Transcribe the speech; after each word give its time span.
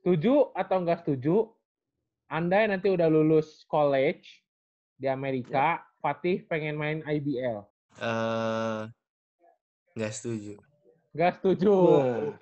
Setuju 0.00 0.56
atau 0.56 0.80
enggak 0.80 1.04
setuju? 1.04 1.52
Anda 2.32 2.64
yang 2.64 2.72
nanti 2.72 2.88
udah 2.88 3.04
lulus 3.12 3.68
college 3.68 4.24
di 4.96 5.04
Amerika, 5.12 5.84
Fatih 6.00 6.40
pengen 6.48 6.80
main 6.80 7.04
IBL. 7.04 7.60
Eh, 8.00 8.80
nggak 9.92 10.12
setuju. 10.16 10.56
Enggak 11.12 11.32
setuju. 11.36 11.74
Wah. 11.76 12.32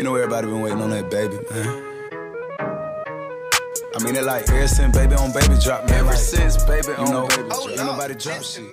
You 0.00 0.02
know 0.02 0.16
everybody 0.16 0.48
been 0.48 0.64
waiting 0.64 0.80
on 0.80 0.96
that 0.96 1.12
baby, 1.12 1.36
man. 1.52 1.68
I 3.92 3.96
mean 4.00 4.16
it 4.16 4.24
like 4.24 4.48
ever 4.48 4.64
since 4.64 4.96
baby 4.96 5.12
on 5.20 5.28
baby 5.36 5.60
drop, 5.60 5.84
man. 5.92 6.08
Ever 6.08 6.16
since 6.16 6.56
baby 6.64 6.96
on 6.96 7.12
know, 7.12 7.28
baby 7.28 7.52
drop. 7.52 7.68
Ain't 7.68 7.84
nobody 7.84 8.16
drop 8.16 8.40
shit. 8.40 8.64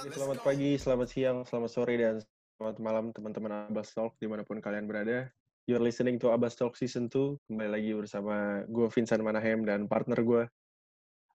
Selamat 0.00 0.40
pagi, 0.40 0.80
selamat 0.80 1.08
siang, 1.12 1.38
selamat 1.44 1.70
sore, 1.76 1.92
dan 2.00 2.24
selamat 2.56 2.76
malam 2.80 3.04
teman-teman 3.12 3.68
Abbas 3.68 3.92
Talk 3.92 4.16
di 4.16 4.24
mana 4.24 4.40
pun 4.48 4.56
kalian 4.56 4.88
berada. 4.88 5.28
You're 5.68 5.84
listening 5.84 6.16
to 6.24 6.32
Abbas 6.32 6.56
Talk 6.56 6.72
Season 6.72 7.12
2. 7.12 7.36
Kembali 7.44 7.68
lagi 7.68 7.92
bersama 7.92 8.64
gue 8.64 8.88
Vincent 8.88 9.20
Manahem 9.20 9.60
dan 9.68 9.84
partner 9.92 10.16
gue. 10.24 10.42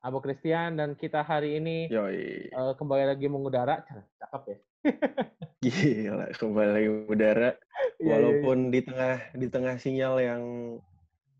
Abu 0.02 0.18
Christian 0.18 0.82
dan 0.82 0.98
kita 0.98 1.22
hari 1.22 1.62
ini 1.62 1.94
Yoi. 1.94 2.50
eh, 2.50 2.74
kembali 2.74 3.06
lagi 3.06 3.30
mengudara. 3.30 3.86
Cakep 4.18 4.44
ya. 4.50 4.58
Gila, 5.70 6.26
kembali 6.34 6.70
lagi 6.74 6.90
udara. 7.06 7.50
Iya, 7.54 7.54
iya, 8.02 8.10
Walaupun 8.18 8.74
di 8.74 8.82
tengah 8.82 9.16
di 9.38 9.46
tengah 9.46 9.78
sinyal 9.78 10.18
yang 10.26 10.42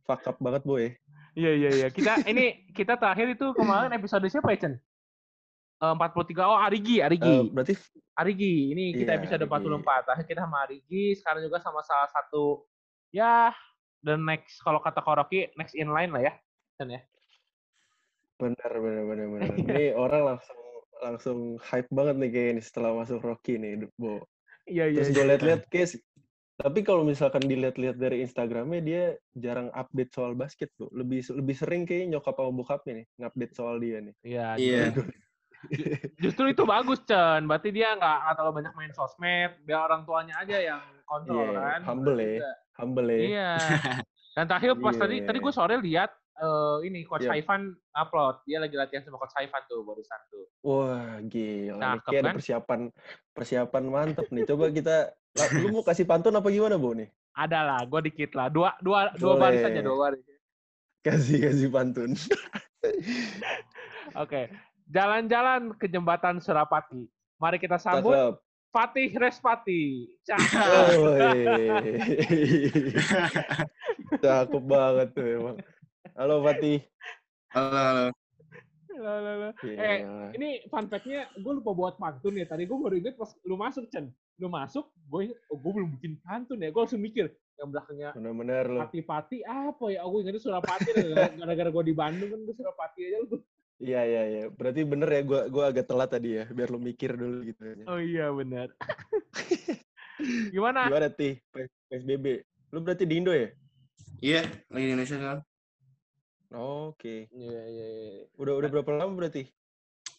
fuck 0.06 0.22
up 0.30 0.38
banget, 0.38 0.62
boy. 0.62 0.94
Iya 1.34 1.52
iya 1.58 1.70
iya. 1.74 1.88
Kita 1.90 2.22
ini 2.30 2.70
kita 2.70 3.02
terakhir 3.02 3.34
itu 3.34 3.50
kemarin 3.58 3.98
episode 3.98 4.30
siapa 4.30 4.54
ya, 4.54 4.70
Chen? 4.70 4.76
Eh, 5.76 5.94
43. 5.94 6.48
Oh, 6.48 6.56
Arigi, 6.56 7.04
Arigi. 7.04 7.28
Eh, 7.28 7.44
berarti 7.52 7.76
Arigi. 8.16 8.72
Ini 8.72 8.84
kita 8.96 9.12
Iya, 9.12 9.20
episode 9.20 9.44
Arigi. 9.44 9.52
44. 9.52 10.02
Terakhir 10.08 10.26
kita 10.32 10.42
sama 10.48 10.58
Arigi, 10.64 11.06
sekarang 11.20 11.42
juga 11.44 11.58
sama 11.60 11.82
salah 11.84 12.08
satu 12.08 12.64
ya 13.12 13.52
the 14.04 14.16
next 14.20 14.60
kalau 14.60 14.80
kata 14.84 15.00
Koroki 15.00 15.52
next 15.60 15.76
in 15.76 15.92
line 15.92 16.12
lah 16.16 16.24
ya. 16.24 16.34
Chen 16.80 16.92
ya. 16.92 17.02
benar 18.36 18.72
benar 18.84 19.04
benar 19.08 19.28
benar. 19.32 19.48
Iya. 19.56 19.64
Ini 19.72 19.86
orang 19.96 20.36
langsung 20.36 20.60
langsung 21.00 21.40
hype 21.72 21.88
banget 21.88 22.16
nih 22.20 22.32
kayak 22.36 22.50
ini 22.56 22.62
setelah 22.64 22.92
masuk 22.92 23.24
Rocky 23.24 23.56
nih, 23.56 23.88
Bo. 23.96 24.28
Iya 24.68 24.92
iya. 24.92 25.00
Terus 25.04 25.12
gue 25.16 25.24
liat-liat 25.24 25.64
case 25.72 26.04
tapi 26.56 26.88
kalau 26.88 27.04
misalkan 27.04 27.44
dilihat-lihat 27.44 28.00
dari 28.00 28.24
Instagramnya 28.24 28.80
dia 28.80 29.04
jarang 29.36 29.68
update 29.76 30.12
soal 30.16 30.36
basket 30.40 30.72
tuh. 30.80 30.88
Lebih 30.96 31.24
lebih 31.36 31.56
sering 31.56 31.84
kayak 31.84 32.12
nyokap 32.16 32.36
sama 32.36 32.52
bokapnya 32.56 33.04
nih 33.04 33.08
ngupdate 33.20 33.54
soal 33.56 33.76
dia 33.80 33.98
nih. 34.04 34.16
Iya. 34.24 34.48
Iya. 34.60 34.84
Justru 36.18 36.46
itu 36.48 36.64
bagus, 36.64 37.00
Chen. 37.04 37.46
Berarti 37.46 37.70
dia 37.70 37.94
nggak 37.94 38.36
terlalu 38.36 38.64
banyak 38.64 38.74
main 38.74 38.92
sosmed, 38.92 39.52
biar 39.64 39.86
orang 39.86 40.04
tuanya 40.04 40.36
aja 40.40 40.58
yang 40.58 40.82
kontrol 41.04 41.50
Iya, 41.50 41.60
kan. 41.60 41.80
humble 41.86 42.18
ya. 42.18 42.52
Humble 42.76 43.08
ya. 43.08 43.18
Iya. 43.20 43.52
Dan 44.36 44.44
terakhir 44.46 44.70
pas 44.76 44.92
Iya, 44.92 45.02
tadi 45.02 45.16
tadi 45.24 45.38
gue 45.40 45.54
sore 45.54 45.76
lihat 45.80 46.12
eh, 46.36 46.78
ini 46.84 47.08
coach. 47.08 47.24
Haifan 47.24 47.72
upload, 47.94 48.44
dia 48.44 48.60
lagi 48.60 48.76
latihan 48.76 49.00
sama 49.02 49.16
coach 49.16 49.32
Haifan 49.40 49.64
tuh 49.66 49.88
barusan 49.88 50.20
tuh. 50.28 50.46
Wah, 50.62 51.24
gila. 51.24 51.80
Cakep, 51.80 52.12
Kayak 52.12 52.20
ada 52.20 52.28
kan? 52.28 52.36
persiapan 52.36 52.80
persiapan 53.32 53.84
mantep 53.88 54.28
nih. 54.28 54.44
Coba 54.44 54.68
kita 54.70 55.16
lu 55.56 55.72
mau 55.72 55.84
kasih 55.84 56.04
pantun 56.04 56.36
apa 56.36 56.52
gimana, 56.52 56.76
Bu 56.76 56.92
nih? 56.92 57.08
Ada 57.32 57.60
lah, 57.64 57.80
gue 57.88 58.12
dikit 58.12 58.36
lah. 58.36 58.52
Dua 58.52 58.76
dua 58.80 59.16
dua 59.16 59.34
baris 59.40 59.64
Boleh. 59.64 59.72
aja, 59.72 59.82
dua 59.84 59.98
baris. 59.98 60.24
Kasih 61.00 61.38
kasih 61.40 61.70
pantun. 61.72 62.12
Oke. 64.24 64.52
Jalan-jalan 64.86 65.74
ke 65.82 65.90
jembatan 65.90 66.38
Surapati. 66.38 67.10
Mari 67.42 67.58
kita 67.58 67.82
sambut 67.82 68.14
Cakep. 68.14 68.34
Fatih 68.70 69.10
Respati. 69.18 70.14
Cakep. 70.22 70.88
Cakep 74.24 74.64
banget 74.64 75.08
tuh 75.18 75.26
emang. 75.26 75.58
Halo 76.14 76.46
Fatih. 76.46 76.86
Halo, 77.50 77.72
halo. 77.74 78.06
Lah, 78.96 79.20
lah, 79.20 79.36
lah. 79.36 79.54
Eh, 79.60 80.00
ini 80.40 80.64
fun 80.72 80.88
fact-nya 80.88 81.28
gue 81.36 81.54
lupa 81.60 81.76
buat 81.76 81.96
pantun 82.00 82.40
ya. 82.40 82.48
Tadi 82.48 82.64
gue 82.64 82.78
baru 82.78 82.96
inget 82.96 83.20
pas 83.20 83.34
lu 83.44 83.60
masuk, 83.60 83.90
Chen. 83.92 84.08
Lu 84.40 84.48
masuk, 84.48 84.88
gue 85.12 85.36
oh, 85.52 85.58
gue 85.60 85.72
belum 85.76 85.90
bikin 86.00 86.16
pantun 86.24 86.64
ya. 86.64 86.72
Gue 86.72 86.82
langsung 86.88 87.04
mikir, 87.04 87.28
yang 87.60 87.72
belakangnya 87.72 88.16
Bener-bener 88.16 88.64
lu. 88.72 88.80
Pati-Pati 88.80 89.44
apa 89.44 89.86
ya? 89.92 90.00
Oh, 90.08 90.16
gue 90.16 90.20
ingetnya 90.24 90.40
Surapati. 90.40 90.92
Gara-gara 91.36 91.70
gue 91.74 91.84
di 91.84 91.96
Bandung 91.96 92.30
kan 92.32 92.40
gue 92.40 92.56
Surapati 92.56 93.02
aja. 93.04 93.18
Lu. 93.28 93.38
Iya 93.76 94.02
iya 94.08 94.24
iya. 94.32 94.44
Berarti 94.48 94.82
bener 94.88 95.10
ya 95.12 95.22
gua 95.28 95.42
gua 95.52 95.64
agak 95.68 95.86
telat 95.92 96.10
tadi 96.12 96.40
ya, 96.40 96.46
biar 96.48 96.72
lu 96.72 96.80
mikir 96.80 97.20
dulu 97.20 97.44
gitu. 97.44 97.86
Oh 97.92 98.00
iya, 98.00 98.32
benar. 98.32 98.72
Gimana? 100.56 100.88
Gimana 100.88 101.08
Tih? 101.12 101.44
P- 101.52 101.72
PSBB. 101.92 102.26
Lu 102.72 102.80
berarti 102.80 103.04
di 103.04 103.20
Indo 103.20 103.36
ya? 103.36 103.52
Iya, 104.24 104.48
lagi 104.72 104.86
di 104.88 104.92
Indonesia 104.96 105.18
sekarang. 105.20 105.42
Oke. 106.56 107.28
Iya, 107.36 107.62
iya, 107.68 107.88
iya. 107.92 108.24
Udah 108.40 108.54
udah 108.56 108.70
berapa 108.72 108.92
lama 108.96 109.12
berarti? 109.12 109.44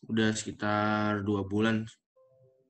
Udah 0.05 0.37
sekitar 0.37 1.25
dua 1.25 1.41
bulan. 1.49 1.89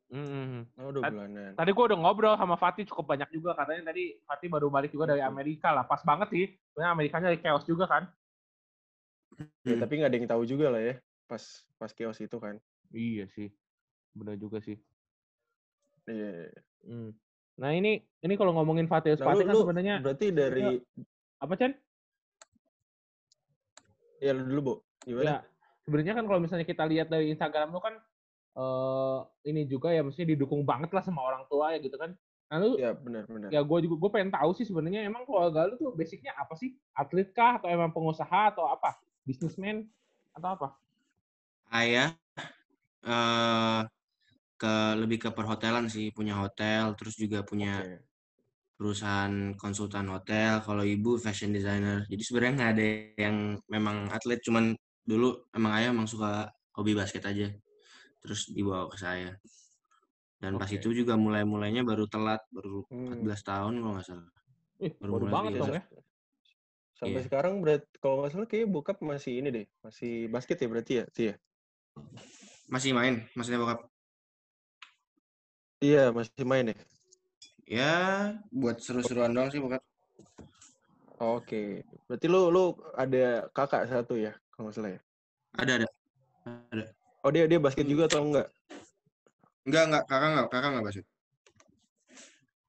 Mm-mm. 0.07 0.71
Oh, 0.79 0.95
dua 0.95 1.11
bulanan. 1.11 1.59
Tadi 1.59 1.71
gue 1.75 1.85
udah 1.91 1.99
ngobrol 1.99 2.39
sama 2.39 2.55
Fatih 2.55 2.87
cukup 2.87 3.11
banyak 3.11 3.27
juga. 3.35 3.59
Katanya 3.59 3.91
tadi 3.91 4.15
Fatih 4.23 4.47
baru 4.47 4.71
balik 4.71 4.95
juga 4.95 5.11
dari 5.11 5.19
Betul. 5.19 5.35
Amerika 5.35 5.75
lah. 5.75 5.83
Pas 5.83 5.99
banget 6.07 6.31
sih. 6.31 6.47
Sebenarnya 6.71 6.93
Amerikanya 6.95 7.27
lagi 7.35 7.43
chaos 7.43 7.67
juga 7.67 7.91
kan. 7.91 8.07
Ya, 9.37 9.75
Hmm. 9.75 9.81
tapi 9.81 9.93
nggak 9.97 10.09
ada 10.09 10.17
yang 10.17 10.29
tahu 10.29 10.43
juga 10.45 10.67
lah 10.69 10.81
ya. 10.81 10.95
Pas 11.27 11.43
pas 11.77 11.91
chaos 11.91 12.17
itu 12.19 12.37
kan. 12.37 12.57
Iya 12.91 13.29
sih. 13.29 13.53
Benar 14.13 14.37
juga 14.37 14.59
sih. 14.59 14.81
Iya. 16.07 16.49
Hmm. 16.83 17.13
Nah 17.57 17.71
ini 17.73 18.01
ini 18.21 18.35
kalau 18.35 18.53
ngomongin 18.53 18.87
Fatih 18.87 19.17
Nah, 19.17 19.27
Fatih 19.27 19.45
kan 19.45 19.55
sebenarnya 19.57 19.95
berarti 20.01 20.27
dari 20.31 20.81
apa 21.37 21.55
Chan? 21.55 21.73
ya 24.17 24.33
lu 24.33 24.49
dulu, 24.49 24.61
Bu. 24.61 24.75
Gimana? 25.05 25.25
Ya, 25.25 25.37
sebenarnya 25.85 26.15
kan 26.17 26.25
kalau 26.25 26.41
misalnya 26.41 26.65
kita 26.65 26.89
lihat 26.89 27.09
dari 27.09 27.29
Instagram 27.31 27.69
lu 27.71 27.81
kan 27.81 27.95
eh 28.57 29.19
ini 29.45 29.69
juga 29.69 29.93
ya 29.93 30.01
mestinya 30.01 30.33
didukung 30.33 30.65
banget 30.65 30.89
lah 30.89 31.05
sama 31.05 31.21
orang 31.21 31.45
tua 31.47 31.77
ya 31.77 31.79
gitu 31.79 32.01
kan. 32.01 32.17
Nah 32.49 32.57
lu 32.57 32.81
Ya, 32.81 32.97
benar 32.97 33.29
benar. 33.29 33.53
ya 33.53 33.61
gue 33.61 33.79
juga 33.85 33.95
gue 34.01 34.11
pengen 34.11 34.33
tahu 34.33 34.57
sih 34.57 34.65
sebenarnya 34.65 35.05
emang 35.05 35.29
keluarga 35.29 35.69
lu 35.69 35.77
tuh 35.77 35.93
basicnya 35.93 36.33
apa 36.33 36.57
sih? 36.57 36.73
Atlet 36.97 37.29
kah 37.37 37.61
atau 37.61 37.69
emang 37.69 37.93
pengusaha 37.93 38.57
atau 38.57 38.65
apa? 38.65 38.97
Bisnismen 39.27 39.91
atau 40.39 40.49
apa? 40.55 40.69
Ayah 41.75 42.15
eh 43.07 43.83
ke 44.57 44.75
lebih 44.97 45.19
ke 45.29 45.31
perhotelan 45.37 45.87
sih, 45.93 46.15
punya 46.17 46.35
hotel, 46.41 46.97
terus 46.97 47.15
juga 47.21 47.45
punya 47.45 47.83
Oke. 47.85 48.07
perusahaan 48.79 49.53
konsultan 49.59 50.07
hotel. 50.15 50.63
Kalau 50.65 50.81
ibu 50.87 51.19
fashion 51.21 51.53
designer. 51.53 52.07
Jadi 52.09 52.23
sebenarnya 52.25 52.55
nggak 52.57 52.73
ada 52.73 52.85
yang 53.21 53.37
memang 53.69 54.09
atlet, 54.15 54.41
cuman 54.47 54.73
dulu 55.05 55.45
emang 55.53 55.73
ayah 55.77 55.91
emang 55.93 56.09
suka 56.09 56.49
hobi 56.79 56.93
basket 56.97 57.25
aja. 57.29 57.49
Terus 58.25 58.49
dibawa 58.55 58.89
ke 58.89 58.97
saya. 58.97 59.35
Dan 60.41 60.57
pas 60.61 60.69
Oke. 60.69 60.77
itu 60.79 60.89
juga 60.93 61.17
mulai-mulainya 61.17 61.83
baru 61.85 62.05
telat, 62.09 62.41
baru 62.53 62.85
Hmm. 62.93 63.09
14 63.13 63.41
tahun 63.45 63.75
kalau 63.81 63.93
nggak 63.97 64.07
salah. 64.09 64.29
Ih, 64.81 64.93
Baru 65.01 65.13
baru 65.21 65.27
banget 65.33 65.53
dong 65.61 65.73
ya. 65.77 65.83
Sampai 66.97 67.21
Iya. 67.21 67.27
sekarang 67.29 67.61
berarti 67.61 67.85
kalau 68.01 68.25
nggak 68.25 68.33
salah 68.33 68.49
kayak 68.49 68.73
bokap 68.73 68.97
masih 69.05 69.45
ini 69.45 69.49
deh, 69.53 69.67
masih 69.85 70.33
basket 70.33 70.57
ya 70.57 70.69
berarti 70.73 70.93
ya, 70.97 71.05
Ti 71.13 71.23
ya? 71.29 71.35
Masih 72.73 72.97
main, 72.97 73.21
maksudnya 73.37 73.61
bokap. 73.61 73.85
Iya, 75.85 76.09
masih 76.17 76.45
main 76.49 76.73
ya. 76.73 76.77
Ya, 77.69 77.95
buat 78.49 78.81
seru-seruan 78.81 79.37
doang 79.37 79.53
sih 79.53 79.61
bokap. 79.61 79.85
Oke. 81.21 81.85
Berarti 82.09 82.27
lu 82.33 82.49
lu 82.49 82.73
ada 82.97 83.45
kakak 83.53 83.93
satu 83.93 84.17
ya, 84.17 84.33
kalau 84.57 84.73
nggak 84.73 84.77
salah 84.81 84.91
ya? 84.97 85.01
Ada, 85.61 85.73
ada. 85.85 85.89
Oh, 87.21 87.29
dia 87.29 87.45
dia 87.45 87.61
basket 87.61 87.85
juga 87.85 88.09
atau 88.09 88.25
enggak? 88.25 88.49
Enggak, 89.69 89.85
enggak, 89.85 90.05
kakak 90.09 90.29
enggak, 90.33 90.47
kakak 90.49 90.69
enggak 90.73 90.85
basket. 90.89 91.07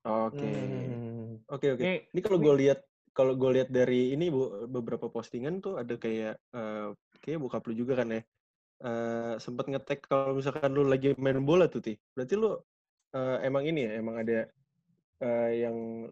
Oke. 0.03 0.51
Hmm. 0.51 1.39
Oke, 1.47 1.67
oke. 1.79 1.83
Ini, 1.83 1.95
Ini 2.11 2.19
kalau 2.19 2.37
gue 2.43 2.53
lihat 2.59 2.79
kalau 3.17 3.33
gue 3.33 3.49
lihat 3.57 3.73
dari 3.73 4.13
ini 4.13 4.29
Bu, 4.29 4.69
beberapa 4.69 5.09
postingan 5.09 5.57
tuh 5.57 5.81
ada 5.81 5.97
kayak 5.97 6.37
eh 6.53 6.87
kayak 7.17 7.41
bokap 7.41 7.65
lu 7.65 7.73
juga 7.73 8.05
kan 8.05 8.13
ya. 8.13 8.21
Eh 8.85 9.33
sempat 9.41 9.65
ngetek 9.65 10.05
kalau 10.05 10.37
misalkan 10.37 10.69
lu 10.69 10.85
lagi 10.85 11.17
main 11.17 11.41
bola 11.41 11.65
tuh, 11.65 11.81
Ti. 11.81 11.97
Berarti 12.13 12.33
lu 12.37 12.53
eh, 13.17 13.37
emang 13.41 13.65
ini 13.65 13.89
ya, 13.89 13.91
emang 13.97 14.21
ada 14.21 14.45
eh, 15.25 15.51
yang 15.65 16.05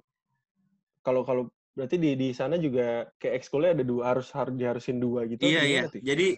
kalau 1.05 1.21
kalau 1.21 1.43
berarti 1.77 2.01
di 2.01 2.17
di 2.17 2.33
sana 2.33 2.57
juga 2.57 3.05
kayak 3.21 3.45
ekskulnya 3.45 3.77
ada 3.77 3.85
dua 3.85 4.03
harus 4.17 4.33
harus 4.33 4.57
diharusin 4.57 4.97
dua 4.97 5.29
gitu. 5.29 5.45
Iya, 5.45 5.61
iya. 5.61 5.81
Ti? 5.85 6.01
Jadi 6.01 6.33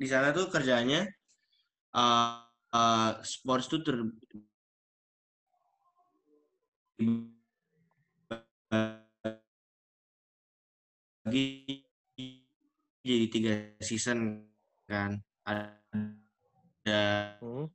di 0.00 0.06
sana 0.08 0.32
tuh 0.32 0.48
kerjanya 0.48 1.04
eh 1.92 2.34
eh, 2.72 3.10
sports 3.20 3.68
tuh 3.68 3.84
ter 3.84 4.00
bagi 11.30 11.78
jadi 13.06 13.26
tiga 13.30 13.52
season 13.78 14.42
kan 14.90 15.22
ada 15.46 16.98
Hmm. 17.38 17.70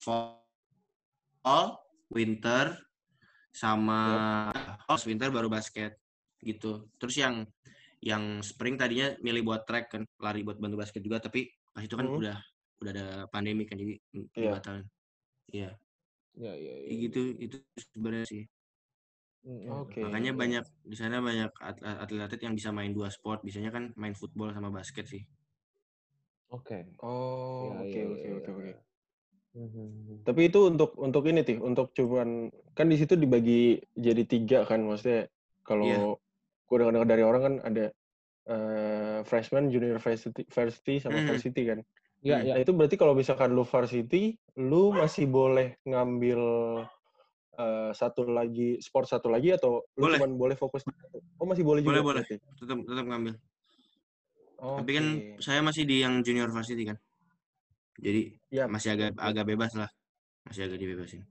fall 0.00 1.68
winter, 2.08 2.80
sama 3.52 4.16
fall, 4.88 5.00
winter 5.04 5.28
baru 5.28 5.52
basket 5.52 6.00
gitu. 6.40 6.88
Terus 6.96 7.20
yang 7.20 7.44
yang 8.00 8.40
spring 8.40 8.80
tadinya 8.80 9.12
milih 9.20 9.44
buat 9.44 9.68
track 9.68 9.92
kan, 9.92 10.02
lari 10.16 10.40
buat 10.40 10.56
bantu 10.56 10.80
basket 10.80 11.04
juga, 11.04 11.20
tapi 11.20 11.52
pas 11.76 11.84
itu 11.84 11.92
kan 11.92 12.08
Hmm. 12.08 12.16
udah 12.16 12.36
udah 12.80 12.90
ada 12.96 13.06
pandemi 13.28 13.68
kan 13.68 13.76
jadi 13.76 13.94
mm, 14.16 14.26
Iya. 14.32 14.48
dibatalin. 14.48 14.86
Iya, 15.52 15.70
Ya, 16.32 16.52
ya, 16.56 16.72
ya. 16.72 16.88
kayak 16.88 16.98
gitu 17.12 17.20
itu 17.36 17.56
sebenarnya 17.92 18.24
sih. 18.24 18.42
Oke. 19.42 19.98
Makanya 20.06 20.32
banyak 20.38 20.64
di 20.86 20.96
sana 20.96 21.18
banyak 21.18 21.50
at- 21.58 21.82
atlet-atlet 21.82 22.42
yang 22.46 22.54
bisa 22.54 22.70
main 22.70 22.94
dua 22.94 23.10
sport. 23.10 23.42
Biasanya 23.42 23.74
kan 23.74 23.90
main 23.98 24.14
football 24.14 24.54
sama 24.54 24.70
basket 24.70 25.10
sih. 25.10 25.22
Oke. 26.52 26.86
Oh, 27.02 27.74
Ya, 27.74 27.78
oke 27.82 27.98
ya, 27.98 28.06
oke 28.06 28.26
ya, 28.28 28.34
oke 28.38 28.50
ya. 28.50 28.54
oke. 28.54 28.72
Mhm. 29.52 30.24
Tapi 30.24 30.40
itu 30.48 30.58
untuk 30.70 30.90
untuk 30.96 31.24
ini 31.26 31.40
tih, 31.42 31.58
untuk 31.58 31.90
cuman 31.92 32.48
kan 32.72 32.86
di 32.88 32.96
situ 32.96 33.18
dibagi 33.18 33.82
jadi 33.98 34.22
tiga 34.24 34.64
kan, 34.64 34.80
maksudnya 34.86 35.26
kalau 35.66 35.84
Iya. 35.88 35.98
gue 36.70 36.76
dengar 36.78 37.04
dari 37.04 37.22
orang 37.26 37.42
kan 37.42 37.54
ada 37.66 37.84
eh, 38.42 39.22
freshman, 39.22 39.70
junior 39.70 40.02
varsity, 40.02 40.42
varsity 40.50 40.98
sama 40.98 41.22
Mhm. 41.22 41.30
varsity 41.30 41.62
kan. 41.62 41.78
Ya, 42.26 42.42
Hmm. 42.42 42.46
ya. 42.46 42.52
Nah 42.58 42.60
itu 42.66 42.74
berarti 42.74 42.98
kalau 42.98 43.14
misalkan 43.14 43.54
lu 43.54 43.62
varsity, 43.62 44.34
lu 44.58 44.90
masih 44.90 45.30
boleh 45.30 45.78
ngambil 45.86 46.40
eh, 47.58 47.90
satu 47.92 48.24
lagi 48.28 48.80
sport 48.80 49.06
satu 49.08 49.28
lagi 49.28 49.52
atau 49.52 49.84
lu 49.98 50.08
Boleh. 50.08 50.18
cuman 50.20 50.32
boleh 50.36 50.56
fokus? 50.56 50.86
Oh 51.36 51.46
masih 51.48 51.64
boleh 51.66 51.84
juga 51.84 52.00
Boleh, 52.00 52.22
boleh. 52.22 52.22
Tetap 52.56 52.78
tetap 52.86 53.04
ngambil. 53.04 53.34
Tapi 54.62 54.90
Oke. 54.94 54.94
kan 54.94 55.06
saya 55.42 55.60
masih 55.60 55.82
di 55.82 56.06
yang 56.06 56.22
junior 56.22 56.48
varsity 56.48 56.86
kan. 56.86 56.96
Jadi 57.98 58.38
Ya, 58.52 58.68
masih 58.68 58.94
agak 58.94 59.16
agak 59.18 59.44
bebas 59.48 59.72
lah. 59.74 59.90
Masih 60.46 60.68
agak 60.70 60.78
dibebasin. 60.78 61.24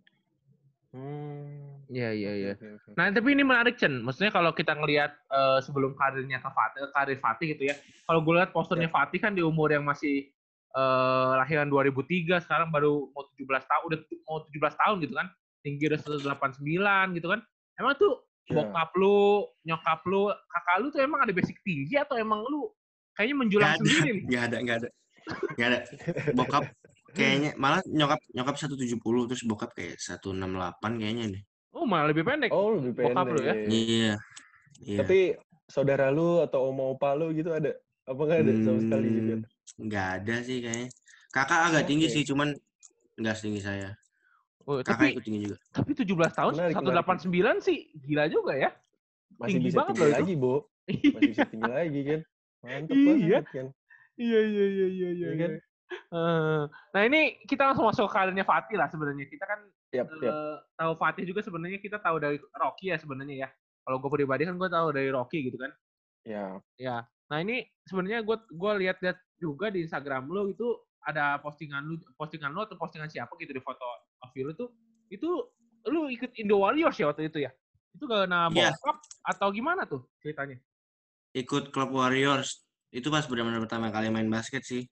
Hmm. 0.91 1.79
Iya, 1.87 2.11
iya, 2.11 2.31
iya. 2.35 2.53
Oke, 2.55 2.67
oke. 2.67 2.89
Nah, 2.99 3.11
tapi 3.11 3.31
ini 3.31 3.43
menarik, 3.47 3.79
Chen. 3.79 4.03
Maksudnya 4.03 4.31
kalau 4.31 4.51
kita 4.51 4.75
ngelihat 4.75 5.11
eh, 5.15 5.59
sebelum 5.63 5.95
karirnya 5.95 6.43
ke 6.43 6.49
Fatih, 6.51 6.81
karir 6.91 7.19
Fatih 7.19 7.47
gitu 7.55 7.63
ya. 7.71 7.75
Kalau 8.07 8.19
gue 8.23 8.33
lihat 8.35 8.51
posternya 8.51 8.91
Fatih 8.91 9.19
kan 9.23 9.31
di 9.31 9.43
umur 9.43 9.71
yang 9.71 9.87
masih 9.87 10.27
eh, 10.75 11.31
lahiran 11.39 11.71
2003, 11.71 12.43
sekarang 12.43 12.71
baru 12.71 13.07
mau 13.15 13.23
17 13.39 13.63
tahun, 13.63 13.83
udah 13.87 13.99
mau 14.27 14.39
17 14.47 14.75
tahun 14.75 14.95
gitu 15.07 15.13
kan. 15.15 15.27
Tinggi 15.61 15.83
udah 15.87 15.99
189 16.01 17.17
gitu 17.17 17.27
kan. 17.29 17.39
Emang 17.77 17.95
tuh 17.95 18.13
Ya. 18.49 18.57
bokap 18.57 18.91
lu, 18.99 19.47
nyokap 19.63 20.01
lu, 20.09 20.27
kakak 20.27 20.75
lu 20.81 20.87
tuh 20.91 20.99
emang 20.99 21.23
ada 21.23 21.31
basic 21.31 21.55
tinggi 21.63 21.95
atau 21.95 22.19
emang 22.19 22.43
lu 22.43 22.67
kayaknya 23.13 23.35
menjulang 23.37 23.63
Nggak 23.63 23.77
ada, 23.77 23.85
sendiri 23.85 24.09
nih? 24.11 24.39
ada, 24.41 24.57
nggak 24.59 24.77
ada. 24.81 24.89
Nggak 25.55 25.67
ada. 25.71 25.79
Bokap 26.33 26.63
kayaknya 27.11 27.49
malah 27.55 27.79
nyokap 27.85 28.19
nyokap 28.33 28.55
170 28.57 28.97
terus 29.29 29.43
bokap 29.45 29.71
kayak 29.71 29.95
168 30.01 30.99
kayaknya 30.99 31.25
nih. 31.37 31.43
Oh, 31.71 31.87
malah 31.87 32.11
lebih 32.11 32.27
pendek. 32.27 32.51
Oh 32.51 32.75
lebih 32.75 32.91
pendek. 32.91 33.13
Bokap 33.15 33.27
lu 33.29 33.39
ya? 33.39 33.53
Iya. 33.55 34.13
Iya. 34.83 34.97
Tapi 34.99 35.19
saudara 35.69 36.11
lu 36.11 36.43
atau 36.43 36.67
oma 36.67 36.91
opa 36.91 37.15
lu 37.15 37.31
gitu 37.31 37.55
ada? 37.55 37.71
Apa 38.03 38.19
nggak 38.19 38.39
ada 38.41 38.51
sama 38.59 38.79
sekali 38.83 39.07
juga? 39.07 39.35
Hmm, 39.37 39.45
Nggak 39.87 40.07
ada 40.19 40.35
sih 40.43 40.57
kayaknya. 40.59 40.89
Kakak 41.31 41.61
agak 41.71 41.83
tinggi 41.87 42.07
Oke. 42.09 42.13
sih, 42.19 42.23
cuman 42.27 42.51
nggak 43.15 43.35
setinggi 43.37 43.61
saya. 43.63 43.95
Oh, 44.63 44.77
Kakak 44.79 44.93
tapi 44.93 45.05
ikut 45.11 45.23
tinggi 45.23 45.39
juga. 45.47 45.57
tapi 45.71 45.91
17 45.93 46.07
tahun 46.31 46.51
Menarik, 46.53 46.75
189 46.77 47.59
sih 47.61 47.77
gila 47.97 48.25
juga 48.27 48.53
ya. 48.53 48.69
Masih 49.35 49.57
Tinggi 49.57 49.67
bisa 49.67 49.77
banget 49.81 49.93
tinggi 49.95 50.13
lagi, 50.13 50.33
Bu. 50.35 50.53
Masih 51.15 51.29
bisa 51.29 51.43
tinggi 51.45 51.71
lagi 51.71 51.99
kan. 52.03 52.19
Mantep 52.61 52.95
Iya. 52.95 53.07
banget 53.07 53.45
kan. 53.49 53.67
Iya 54.15 54.39
iya 54.43 54.65
iya 54.67 54.87
iya 54.87 55.09
iya. 55.09 55.27
Iya 55.27 55.37
kan? 55.39 55.51
Eh, 55.91 56.61
nah 56.93 57.01
ini 57.03 57.21
kita 57.43 57.67
langsung 57.67 57.83
masuk 57.83 58.05
ke 58.05 58.13
karirnya 58.13 58.43
Fatih 58.43 58.75
lah 58.75 58.87
sebenarnya. 58.87 59.25
Kita 59.25 59.43
kan 59.43 59.59
Yap, 59.91 60.07
yap. 60.19 60.31
eh, 60.31 60.55
tahu 60.73 60.91
Fatih 60.95 61.23
juga 61.25 61.41
sebenarnya 61.41 61.79
kita 61.79 61.97
tahu 61.97 62.15
dari 62.15 62.37
Rocky 62.53 62.91
ya 62.91 62.97
sebenarnya 62.97 63.35
ya. 63.37 63.49
Kalau 63.81 63.97
gue 63.97 64.09
pribadi 64.09 64.45
kan 64.45 64.55
gue 64.55 64.69
tahu 64.69 64.87
dari 64.93 65.09
Rocky 65.09 65.39
gitu 65.43 65.57
kan. 65.57 65.71
Ya. 66.23 66.45
Ya. 66.77 66.97
Nah 67.27 67.37
ini 67.39 67.63
sebenarnya 67.83 68.21
gue 68.21 68.37
gue 68.45 68.71
lihat-lihat 68.77 69.17
juga 69.35 69.67
di 69.67 69.83
Instagram 69.83 70.27
lu 70.27 70.53
itu 70.53 70.67
ada 71.01 71.41
postingan 71.41 71.81
lu 71.81 71.97
postingan 72.13 72.53
lu 72.53 72.61
atau 72.61 72.77
postingan 72.77 73.09
siapa 73.09 73.33
gitu 73.35 73.51
di 73.51 73.59
foto 73.59 73.81
lu 74.37 74.53
tuh 74.53 74.69
itu 75.09 75.29
lu 75.89 76.07
ikut 76.07 76.31
Indo 76.37 76.61
Warriors 76.61 76.95
ya 76.95 77.09
waktu 77.09 77.27
itu 77.27 77.41
ya? 77.43 77.51
Itu 77.91 78.05
karena 78.07 78.47
Iya. 78.47 78.71
bokap 78.71 78.97
atau 79.27 79.47
gimana 79.51 79.83
tuh 79.83 80.07
ceritanya? 80.21 80.57
Ikut 81.33 81.73
klub 81.73 81.91
Warriors. 81.91 82.63
Itu 82.91 83.07
pas 83.09 83.23
benar-benar 83.25 83.63
pertama 83.63 83.89
kali 83.89 84.07
main 84.11 84.27
basket 84.29 84.63
sih. 84.63 84.83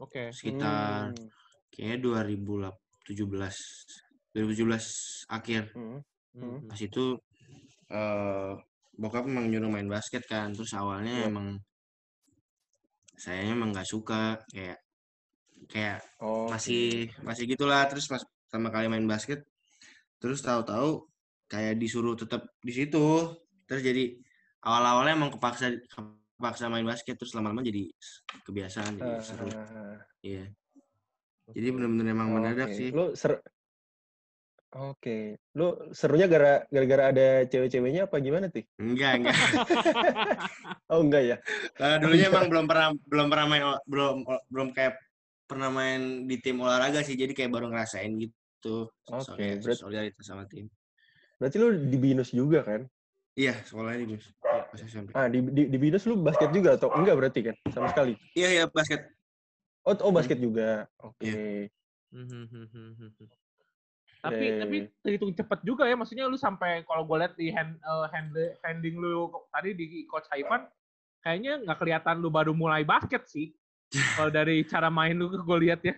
Oke. 0.00 0.32
Sekitar 0.32 1.12
Hmm. 1.12 1.28
kayaknya 1.70 1.98
2017 2.02 3.54
2017 4.34 5.26
akhir. 5.28 5.70
Hmm. 5.76 6.00
Hmm. 6.34 6.58
Pas 6.66 6.80
itu 6.80 7.18
eh 7.90 8.52
bokap 8.96 9.26
emang 9.26 9.46
nyuruh 9.50 9.70
main 9.70 9.86
basket 9.86 10.24
kan. 10.26 10.50
Terus 10.54 10.72
awalnya 10.74 11.26
Iya. 11.26 11.28
emang 11.30 11.58
saya 13.14 13.44
emang 13.52 13.70
nggak 13.76 13.84
suka 13.88 14.40
kayak 14.48 14.78
kayak 15.68 16.00
Oh. 16.24 16.48
masih 16.48 17.12
masih 17.20 17.44
gitulah 17.44 17.84
terus 17.84 18.08
pas 18.08 18.22
pertama 18.50 18.74
kali 18.74 18.90
main 18.90 19.06
basket. 19.06 19.46
Terus 20.18 20.42
tahu-tahu 20.42 21.06
kayak 21.46 21.78
disuruh 21.78 22.18
tetap 22.18 22.50
di 22.58 22.74
situ. 22.74 23.30
Terus 23.70 23.82
jadi 23.86 24.18
awal-awalnya 24.66 25.14
emang 25.14 25.30
kepaksa 25.30 25.70
kepaksa 26.34 26.66
main 26.66 26.82
basket 26.82 27.14
terus 27.14 27.30
lama-lama 27.38 27.62
jadi 27.62 27.86
kebiasaan 28.42 28.98
jadi 28.98 29.14
seru. 29.22 29.46
Ah, 29.54 30.02
iya. 30.26 30.50
Jadi 31.54 31.66
bener-bener 31.70 32.10
emang 32.10 32.34
mendadak 32.34 32.74
oke. 32.74 32.74
sih. 32.74 32.90
Lu 32.90 33.14
ser 33.14 33.38
Oke. 34.70 35.38
Lu 35.54 35.78
serunya 35.94 36.26
gara 36.26 36.62
gara-gara 36.70 37.10
ada 37.10 37.28
cewek-ceweknya 37.46 38.06
apa 38.06 38.18
gimana, 38.22 38.50
Tih? 38.50 38.66
enggak 38.82 39.12
enggak. 39.18 39.36
Oh, 40.90 41.06
enggak 41.06 41.22
ya? 41.22 41.36
Eh, 41.78 41.96
dulunya 42.02 42.26
emang 42.26 42.50
belum 42.50 42.66
pernah 42.66 42.90
belum 43.06 43.26
pernah 43.30 43.46
main 43.46 43.62
belum 43.86 44.26
belum 44.50 44.68
kayak 44.74 44.98
pernah 45.46 45.70
main 45.70 46.26
di 46.26 46.38
tim 46.42 46.58
olahraga 46.58 47.02
sih. 47.06 47.14
Jadi 47.14 47.30
kayak 47.34 47.50
baru 47.50 47.70
ngerasain 47.70 48.10
gitu 48.18 48.34
So- 48.60 48.92
Oke, 49.10 49.40
kayak 49.40 49.64
berat- 49.64 49.80
solidaritas 49.80 50.24
sama 50.24 50.44
tim 50.46 50.68
Berarti 51.40 51.56
lu 51.56 51.72
di 51.88 51.96
BINUS 51.96 52.30
juga 52.36 52.60
kan? 52.62 52.84
iya 53.32 53.56
sekolahnya 53.64 54.04
di 54.04 54.16
Iya, 54.20 54.62
pas 54.68 54.80
SMP 54.84 55.08
Ah, 55.16 55.26
di, 55.26 55.40
di, 55.40 55.62
di 55.72 55.78
BINUS 55.80 56.04
lu 56.04 56.20
basket 56.20 56.52
juga 56.52 56.76
atau 56.76 56.92
enggak 56.92 57.16
berarti 57.16 57.40
kan? 57.48 57.56
Sama 57.72 57.88
sekali. 57.88 58.12
iya 58.36 58.48
iya 58.60 58.64
basket 58.68 59.08
Oh, 59.80 59.96
oh 60.04 60.12
basket 60.12 60.36
juga. 60.36 60.84
Oke. 61.00 61.72
Hmm, 62.12 62.28
Tapi 64.20 64.44
Iya, 64.44 64.60
tapi 64.60 64.76
iya, 64.84 64.92
terhitung 65.00 65.32
cepet 65.32 65.64
juga 65.64 65.88
ya, 65.88 65.96
maksudnya 65.96 66.28
lu 66.28 66.36
sampai 66.36 66.84
kalau 66.84 67.08
gue 67.08 67.16
lihat 67.16 67.32
di 67.40 67.48
hand, 67.48 67.80
eh, 67.80 68.06
hand- 68.12 68.54
handling 68.60 69.00
lu 69.00 69.32
tadi 69.48 69.72
di 69.72 70.04
coach 70.04 70.28
Haifan, 70.28 70.68
kayaknya 71.24 71.64
nggak 71.64 71.78
kelihatan 71.80 72.20
lu 72.20 72.28
baru 72.28 72.52
mulai 72.52 72.84
basket 72.84 73.24
sih. 73.24 73.56
kalau 74.20 74.28
dari 74.28 74.60
cara 74.68 74.92
main 74.92 75.16
lu 75.16 75.32
gue 75.32 75.58
lihat 75.64 75.80
ya. 75.80 75.94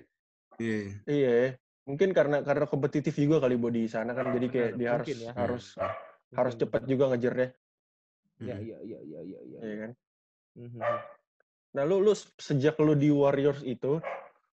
iya 0.62 0.76
iya. 0.78 0.94
Iya. 1.10 1.58
Mungkin 1.82 2.14
karena 2.14 2.46
karena 2.46 2.70
kompetitif 2.70 3.18
juga 3.18 3.42
kali 3.42 3.58
Bu 3.58 3.66
di 3.74 3.90
sana 3.90 4.14
kan 4.14 4.30
jadi 4.30 4.46
kayak 4.46 4.70
Benar, 4.78 4.78
dia 4.78 4.88
harus 4.94 5.08
ya. 5.18 5.32
harus 5.34 5.64
Hmm. 5.74 6.38
harus 6.38 6.54
Mungkin. 6.54 6.62
cepat 6.70 6.82
juga 6.86 7.04
ngejarnya, 7.12 7.48
Iya 8.40 8.54
Hmm. 8.56 8.64
iya 8.64 8.78
iya 8.86 8.98
iya 9.02 9.20
iya. 9.26 9.40
iya. 9.44 9.58
ya 9.60 9.74
kan? 9.82 9.90
Mhm. 10.56 10.80
Nah, 11.72 11.82
lu 11.88 11.96
lu 12.04 12.12
sejak 12.38 12.76
lu 12.78 12.94
di 12.94 13.08
Warriors 13.10 13.60
itu, 13.66 13.98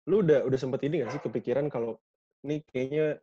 lu 0.07 0.17
udah 0.21 0.45
udah 0.45 0.59
sempet 0.61 0.85
ini 0.85 1.01
gak 1.03 1.17
sih 1.17 1.23
kepikiran 1.25 1.67
kalau 1.73 1.97
ini 2.45 2.61
kayaknya 2.69 3.19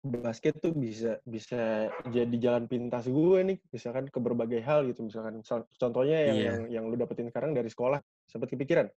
basket 0.00 0.56
tuh 0.64 0.72
bisa 0.72 1.20
bisa 1.28 1.92
jadi 2.08 2.36
jalan 2.40 2.64
pintas 2.64 3.04
gue 3.04 3.38
nih, 3.44 3.58
misalkan 3.68 4.08
ke 4.08 4.16
berbagai 4.16 4.64
hal 4.64 4.88
gitu, 4.88 5.04
misalkan 5.04 5.44
contohnya 5.76 6.18
yang 6.32 6.38
Iya. 6.40 6.46
yang 6.48 6.58
yang 6.80 6.84
lu 6.88 6.96
dapetin 6.96 7.28
sekarang 7.28 7.52
dari 7.52 7.68
sekolah, 7.68 8.00
sempet 8.24 8.48
kepikiran? 8.56 8.88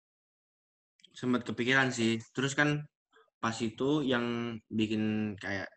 sempat 1.13 1.45
kepikiran 1.45 1.93
sih. 1.93 2.23
Terus 2.33 2.57
kan 2.57 2.89
pas 3.43 3.57
itu 3.69 4.07
yang 4.13 4.57
bikin 4.71 5.35
kayak 5.43 5.69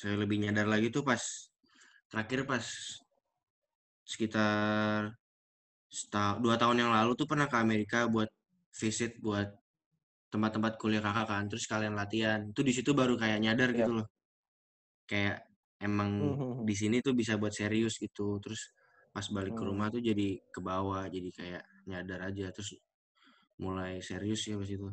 saya 0.00 0.14
lebih 0.22 0.38
nyadar 0.42 0.66
lagi 0.70 0.88
tuh 0.94 1.02
pas 1.10 1.22
terakhir 2.10 2.40
pas 2.50 2.64
sekitar 4.12 5.12
seta- 5.98 6.38
dua 6.44 6.56
tahun 6.62 6.78
yang 6.86 6.92
lalu 6.96 7.12
tuh 7.20 7.26
pernah 7.30 7.46
ke 7.52 7.56
Amerika 7.58 7.98
buat 8.14 8.30
visit 8.80 9.18
buat 9.20 9.48
tempat-tempat 10.32 10.72
kuliah 10.80 11.02
kakak 11.04 11.26
kan. 11.28 11.44
Terus 11.50 11.64
kalian 11.68 11.94
latihan. 12.00 12.40
Itu 12.52 12.60
di 12.64 12.72
situ 12.76 12.90
baru 12.96 13.14
kayak 13.20 13.38
nyadar 13.44 13.70
Iya. 13.72 13.78
gitu 13.84 13.92
loh. 14.00 14.06
Kayak 15.10 15.36
emang 15.82 16.10
Mhm. 16.38 16.64
di 16.68 16.74
sini 16.80 16.96
tuh 17.04 17.12
bisa 17.20 17.36
buat 17.36 17.52
serius 17.52 17.94
gitu. 18.00 18.40
Terus 18.42 18.60
pas 19.12 19.26
balik 19.28 19.54
ke 19.58 19.62
Hmm. 19.62 19.68
rumah 19.68 19.88
tuh 19.92 20.00
jadi 20.00 20.28
ke 20.54 20.60
bawah, 20.64 21.04
jadi 21.10 21.28
kayak 21.38 21.62
nyadar 21.90 22.20
aja. 22.32 22.46
Terus 22.54 22.70
mulai 23.60 24.00
serius 24.00 24.48
ya 24.48 24.56
pas 24.56 24.70
itu. 24.70 24.88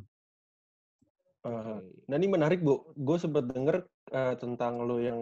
Uh, 1.40 1.80
nah 2.12 2.20
ini 2.20 2.28
menarik 2.28 2.60
bu, 2.60 2.92
gue 3.00 3.16
sempet 3.16 3.48
denger 3.48 3.88
uh, 4.12 4.36
tentang 4.36 4.84
lu 4.84 5.00
yang 5.00 5.20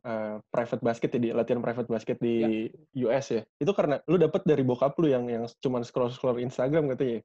uh, 0.00 0.40
private 0.48 0.80
basket 0.80 1.12
ya, 1.12 1.20
di 1.20 1.30
latihan 1.36 1.60
private 1.60 1.92
basket 1.92 2.16
di 2.16 2.64
US 3.04 3.36
ya. 3.36 3.44
Itu 3.60 3.76
karena 3.76 4.00
lu 4.08 4.16
dapet 4.16 4.48
dari 4.48 4.64
bokap 4.64 4.96
lu 4.96 5.12
yang 5.12 5.28
yang 5.28 5.44
cuman 5.60 5.84
scroll 5.84 6.08
scroll 6.08 6.40
Instagram 6.40 6.88
katanya. 6.96 7.20
ya? 7.20 7.22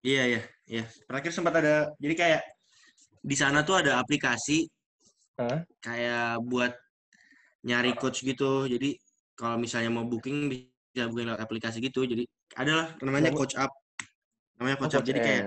Iya 0.00 0.22
iya 0.28 0.42
iya. 0.68 0.84
Terakhir 1.08 1.32
sempat 1.32 1.56
ada 1.56 1.88
jadi 1.96 2.14
kayak 2.16 2.42
di 3.20 3.36
sana 3.36 3.64
tuh 3.64 3.80
ada 3.80 3.96
aplikasi 4.00 4.68
Hah? 5.40 5.64
kayak 5.80 6.40
buat 6.44 6.76
nyari 7.64 7.96
coach 7.96 8.20
gitu. 8.20 8.68
Jadi 8.68 9.00
kalau 9.32 9.56
misalnya 9.56 9.88
mau 9.88 10.04
booking 10.04 10.52
bisa 10.52 11.08
booking 11.08 11.32
lewat 11.32 11.40
aplikasi 11.40 11.80
gitu. 11.80 12.04
Jadi 12.04 12.28
adalah 12.60 12.92
namanya 13.00 13.32
Nama- 13.32 13.40
coach 13.40 13.56
up. 13.56 13.72
Namanya 14.60 14.76
Oh, 14.76 14.80
coach 14.84 14.94
up. 14.96 15.00
Coach 15.00 15.08
Jadi 15.08 15.20
kayak. 15.24 15.44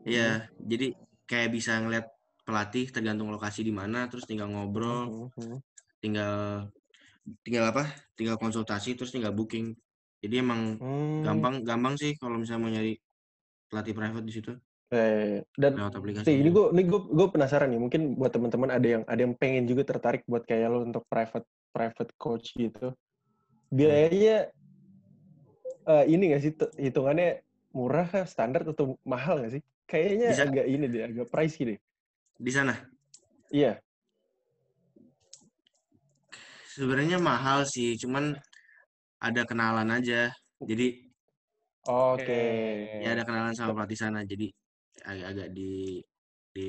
Iya, 0.00 0.48
jadi 0.64 0.96
kayak 1.30 1.48
bisa 1.56 1.72
ngeliat 1.82 2.06
pelatih 2.46 2.86
tergantung 2.94 3.28
lokasi 3.34 3.60
di 3.68 3.72
mana, 3.80 3.98
terus 4.10 4.24
tinggal 4.30 4.48
ngobrol, 4.52 5.00
Mhm, 5.06 5.30
mhm. 5.36 5.62
tinggal 6.02 6.34
tinggal 7.44 7.64
apa? 7.72 7.84
Tinggal 8.16 8.36
konsultasi, 8.42 8.90
terus 8.98 9.12
tinggal 9.14 9.32
booking. 9.38 9.76
Jadi 10.22 10.34
emang 10.44 10.60
Hmm. 10.80 11.22
gampang 11.24 11.54
gampang 11.68 11.94
sih 12.00 12.12
kalau 12.20 12.36
misalnya 12.40 12.62
mau 12.64 12.72
nyari 12.72 12.92
pelatih 13.70 13.94
private 13.98 14.26
di 14.28 14.34
situ 14.36 14.52
Eh, 14.90 15.46
dan 15.54 15.78
lewat 15.78 15.94
aplikasi. 16.02 16.34
Ini 16.42 16.50
gue 16.50 16.64
ini 16.74 16.82
gue 16.90 17.00
gue 17.14 17.28
penasaran 17.30 17.70
nih. 17.70 17.78
Mungkin 17.78 18.18
buat 18.18 18.34
teman-teman 18.34 18.70
ada 18.74 18.86
yang 18.98 19.02
ada 19.06 19.20
yang 19.22 19.34
pengen 19.38 19.70
juga 19.70 19.86
tertarik 19.86 20.26
buat 20.26 20.42
kayak 20.42 20.66
lo 20.66 20.82
untuk 20.82 21.06
private 21.06 21.46
private 21.70 22.10
coach 22.18 22.58
gitu. 22.58 22.90
Biayanya 23.70 24.50
eh, 25.88 26.04
ini 26.12 26.22
gak 26.34 26.42
sih 26.44 26.52
hitungannya 26.86 27.42
murah 27.76 28.06
kah, 28.12 28.24
standar 28.26 28.60
atau 28.66 28.98
mahal 29.06 29.42
gak 29.46 29.52
sih? 29.60 29.62
Kayaknya 29.90 30.28
Bisa. 30.30 30.44
agak 30.46 30.66
ini 30.70 30.86
deh, 30.86 31.02
agak 31.02 31.26
pricey 31.26 31.62
deh. 31.74 31.78
Di 32.38 32.52
sana 32.54 32.74
Iya. 33.50 33.82
sebenarnya 36.70 37.18
mahal 37.18 37.66
sih, 37.66 37.98
cuman 37.98 38.38
ada 39.18 39.42
kenalan 39.42 39.90
aja. 39.90 40.30
Jadi 40.62 41.10
Oke. 41.90 42.40
ya 43.02 43.18
ada 43.18 43.26
kenalan 43.26 43.52
sama 43.58 43.74
pelatih 43.74 43.98
sana, 43.98 44.22
jadi 44.22 44.46
agak-agak 45.02 45.48
di 45.50 45.98
di 46.54 46.68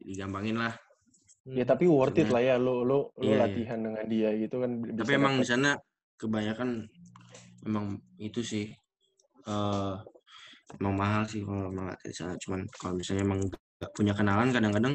digampangin 0.00 0.56
lah. 0.56 0.72
Ya 1.44 1.68
tapi 1.68 1.84
worth 1.84 2.16
it 2.16 2.32
lah 2.32 2.40
ya 2.40 2.56
lo 2.56 2.80
lo 2.80 3.12
lo 3.16 3.20
Iya, 3.20 3.36
iya. 3.36 3.40
latihan 3.44 3.78
dengan 3.84 4.04
dia 4.08 4.30
gitu 4.40 4.56
kan 4.64 4.70
bisa 4.80 4.96
Tapi 5.04 5.12
emang 5.20 5.34
di 5.40 5.46
sana 5.48 5.70
kebanyakan 6.16 6.88
emang 7.68 8.00
itu 8.20 8.40
sih 8.40 8.66
eh 9.48 9.94
emang 10.78 10.94
mahal 10.94 11.22
sih 11.26 11.42
kalau 11.42 11.72
emang 11.72 11.90
di 12.04 12.14
sana. 12.14 12.34
Cuman 12.38 12.60
kalau 12.78 12.94
misalnya 12.94 13.22
emang 13.26 13.40
nggak 13.48 13.92
punya 13.96 14.12
kenalan 14.14 14.48
kadang-kadang 14.54 14.94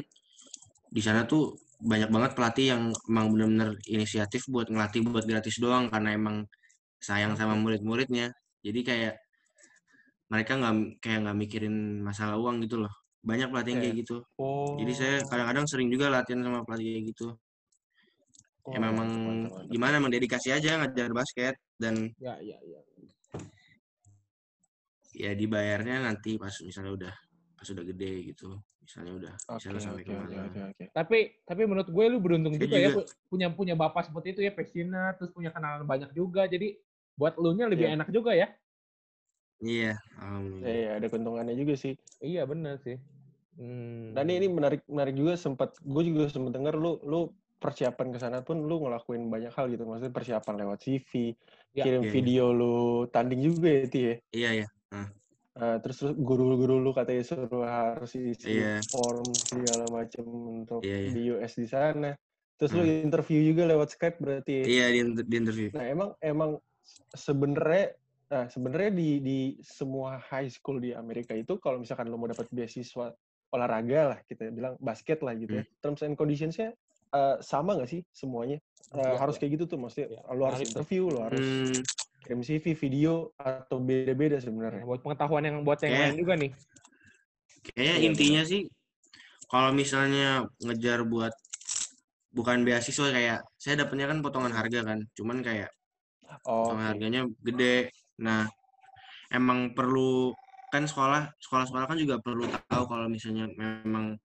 di 0.88 1.02
sana 1.02 1.26
tuh 1.26 1.52
banyak 1.76 2.08
banget 2.08 2.32
pelatih 2.32 2.66
yang 2.72 2.82
emang 3.10 3.26
bener-bener 3.34 3.76
inisiatif 3.84 4.48
buat 4.48 4.72
ngelatih 4.72 5.04
buat 5.04 5.28
gratis 5.28 5.60
doang 5.60 5.92
karena 5.92 6.16
emang 6.16 6.46
sayang 7.02 7.36
sama 7.36 7.52
murid-muridnya. 7.60 8.32
Jadi 8.64 8.80
kayak 8.80 9.14
mereka 10.32 10.58
nggak 10.58 10.74
kayak 11.04 11.18
nggak 11.28 11.36
mikirin 11.38 11.76
masalah 12.02 12.40
uang 12.40 12.64
gitu 12.64 12.80
loh. 12.82 12.92
Banyak 13.26 13.50
pelatih 13.52 13.70
yang 13.76 13.80
Iya. 13.82 13.86
kayak 13.92 13.96
gitu. 14.02 14.16
Oh. 14.40 14.78
Jadi 14.80 14.92
saya 14.94 15.16
kadang-kadang 15.26 15.66
sering 15.68 15.88
juga 15.92 16.06
latihan 16.08 16.40
sama 16.46 16.62
pelatih 16.64 16.86
kayak 16.96 17.04
gitu. 17.12 17.28
Oh, 18.66 18.72
Ya 18.74 18.78
memang 18.82 19.10
mantap. 19.46 19.70
gimana 19.70 19.94
emang 20.02 20.10
dedikasi 20.10 20.50
aja 20.50 20.82
ngajar 20.82 21.14
basket 21.14 21.54
dan 21.78 22.10
Ya, 22.18 22.34
ya, 22.42 22.58
ya. 22.66 22.80
Ya 25.16 25.32
dibayarnya 25.32 26.04
nanti 26.04 26.36
pas 26.36 26.52
misalnya 26.60 26.92
udah 26.92 27.14
pas 27.56 27.68
udah 27.72 27.84
gede 27.88 28.12
gitu. 28.36 28.60
Misalnya 28.84 29.12
udah 29.18 29.34
Oke, 29.50 29.56
misalnya 29.58 29.82
sampai 29.82 30.02
oke, 30.04 30.12
ke 30.12 30.14
mana. 30.14 30.42
oke, 30.46 30.60
oke. 30.76 30.84
Tapi 30.92 31.18
tapi 31.42 31.62
menurut 31.64 31.88
gue 31.90 32.04
lu 32.06 32.18
beruntung 32.22 32.54
juga, 32.54 32.76
ya 32.76 32.92
juga. 32.92 33.02
pu- 33.02 33.08
punya 33.32 33.48
punya 33.50 33.74
bapak 33.74 34.12
seperti 34.12 34.36
itu 34.36 34.40
ya 34.46 34.52
passionate 34.54 35.16
terus 35.18 35.32
punya 35.34 35.50
kenalan 35.50 35.82
banyak 35.88 36.12
juga 36.14 36.44
jadi 36.46 36.76
buat 37.16 37.34
lu 37.40 37.56
nya 37.56 37.66
lebih 37.66 37.88
Iya. 37.90 37.96
enak 37.98 38.08
juga 38.12 38.36
ya. 38.36 38.52
Iya, 39.56 39.96
Ya, 40.60 40.68
ya, 40.76 40.90
ada 41.00 41.06
keuntungannya 41.08 41.56
juga 41.56 41.80
sih. 41.80 41.96
Iya 42.20 42.44
benar 42.44 42.76
sih. 42.84 43.00
Hmm. 43.56 44.12
Dan 44.12 44.28
ini 44.28 44.52
menarik 44.52 44.84
menarik 44.84 45.16
juga 45.16 45.32
sempat 45.40 45.72
gue 45.80 46.02
juga 46.04 46.28
sempat 46.28 46.52
dengar 46.52 46.76
lu 46.76 47.00
lu 47.08 47.32
persiapan 47.56 48.12
ke 48.12 48.18
sana 48.20 48.44
pun 48.44 48.60
lu 48.68 48.84
ngelakuin 48.84 49.32
banyak 49.32 49.48
hal 49.56 49.72
gitu. 49.72 49.88
Maksudnya 49.88 50.12
persiapan 50.12 50.54
lewat 50.60 50.78
CV, 50.84 51.32
Ya. 51.72 51.88
kirim 51.88 52.04
Iya, 52.04 52.08
iya. 52.08 52.12
video 52.12 52.44
lu 52.52 52.76
tanding 53.08 53.40
juga 53.40 53.68
ya, 53.72 53.84
Ti 53.88 54.00
ya. 54.04 54.14
Iya, 54.36 54.50
iya. 54.60 54.66
Eh, 55.56 55.76
terus 55.80 56.04
lu- 56.04 56.16
guru-guru 56.20 56.76
lu 56.84 56.92
katanya 56.92 57.24
suruh 57.24 57.64
harus 57.64 58.12
isi 58.12 58.60
Iya. 58.60 58.84
form 58.92 59.40
segala 59.40 59.88
macam 59.88 60.24
untuk 60.28 60.84
Iya, 60.84 60.96
iya. 61.00 61.12
di 61.16 61.20
US 61.32 61.52
di 61.56 61.64
sana. 61.64 62.12
Terus 62.60 62.72
lu 62.76 62.84
Hmm. 62.84 63.08
interview 63.08 63.40
juga 63.40 63.64
lewat 63.64 63.88
Skype 63.96 64.20
berarti 64.20 64.52
ya. 64.52 64.64
Iya 64.68 64.84
di, 64.92 64.98
inter- 65.00 65.24
di 65.28 65.36
interview. 65.40 65.68
Nah, 65.72 65.84
emang 65.88 66.10
emang 66.20 66.50
sebenarnya 67.16 67.96
nah 68.26 68.50
sebenarnya 68.50 68.90
di 68.90 69.22
di 69.22 69.38
semua 69.62 70.18
high 70.18 70.50
school 70.50 70.82
di 70.82 70.90
Amerika 70.90 71.30
itu 71.30 71.62
kalau 71.62 71.78
misalkan 71.78 72.10
lo 72.10 72.18
mau 72.18 72.26
dapat 72.26 72.50
beasiswa 72.50 73.14
olahraga 73.54 74.00
lah 74.12 74.18
kita 74.26 74.50
bilang 74.50 74.74
basket 74.82 75.22
lah 75.24 75.32
gitu 75.38 75.62
ya. 75.62 75.64
Terms 75.80 76.02
and 76.04 76.18
conditions-nya 76.20 76.74
eh, 77.16 77.36
sama 77.40 77.78
nggak 77.80 77.88
sih 77.88 78.02
semuanya? 78.12 78.58
Eh, 78.92 78.98
Iya, 78.98 79.18
harus 79.24 79.38
iya. 79.38 79.40
kayak 79.40 79.52
gitu 79.56 79.64
tuh 79.72 79.78
maksudnya 79.80 80.08
Iya, 80.10 80.20
lo 80.36 80.42
harus 80.44 80.60
interview, 80.62 81.02
lo 81.08 81.20
harus 81.24 81.46
Hmm, 81.48 81.80
kirim 82.26 82.42
CV, 82.42 82.74
video 82.74 83.30
atau 83.38 83.78
beda-beda 83.78 84.42
sebenarnya. 84.42 84.82
buat 84.82 85.00
pengetahuan 85.00 85.46
yang 85.46 85.56
buat 85.62 85.78
yang 85.80 85.94
Kayak- 85.94 86.04
lain 86.10 86.18
juga 86.18 86.34
nih. 86.34 86.52
kayaknya 87.66 87.94
Iya, 87.98 88.06
intinya 88.10 88.42
sih 88.42 88.62
kalau 89.46 89.70
misalnya 89.70 90.46
ngejar 90.58 91.06
buat 91.06 91.30
bukan 92.30 92.66
beasiswa 92.66 93.14
kayak 93.14 93.38
saya 93.56 93.86
dapetnya 93.86 94.10
kan 94.10 94.18
potongan 94.20 94.52
harga 94.52 94.82
kan. 94.82 94.98
Cuman 95.14 95.40
kayak 95.40 95.70
Oh, 96.42 96.66
potongan 96.74 96.82
oke. 96.82 96.90
harganya 96.92 97.20
gede. 97.40 97.94
Nah, 98.18 98.50
emang 99.30 99.72
perlu 99.72 100.34
kan 100.74 100.82
sekolah 100.84 101.30
sekolah-sekolah 101.38 101.86
kan 101.86 101.98
juga 101.98 102.18
perlu 102.18 102.50
tahu 102.66 102.84
kalau 102.90 103.06
misalnya 103.06 103.46
memang 103.54 104.18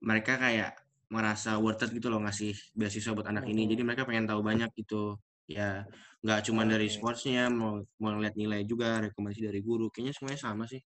mereka 0.00 0.40
kayak 0.40 0.72
merasa 1.12 1.60
worth 1.60 1.84
it 1.84 1.92
gitu 1.94 2.08
loh 2.10 2.18
ngasih 2.24 2.56
beasiswa 2.74 3.12
buat 3.14 3.28
anak 3.28 3.44
ini. 3.46 3.68
Jadi 3.68 3.84
mereka 3.84 4.08
pengen 4.08 4.26
tahu 4.26 4.40
banyak 4.42 4.68
gitu. 4.74 5.16
Ya, 5.44 5.84
nggak 6.24 6.40
cuma 6.48 6.64
dari 6.64 6.88
sportsnya, 6.88 7.52
mau 7.52 7.84
mau 8.00 8.16
ngeliat 8.16 8.32
nilai 8.32 8.64
juga, 8.64 9.04
rekomendasi 9.04 9.44
dari 9.44 9.60
guru. 9.60 9.92
Kayaknya 9.92 10.12
semuanya 10.16 10.40
sama 10.40 10.64
sih. 10.64 10.80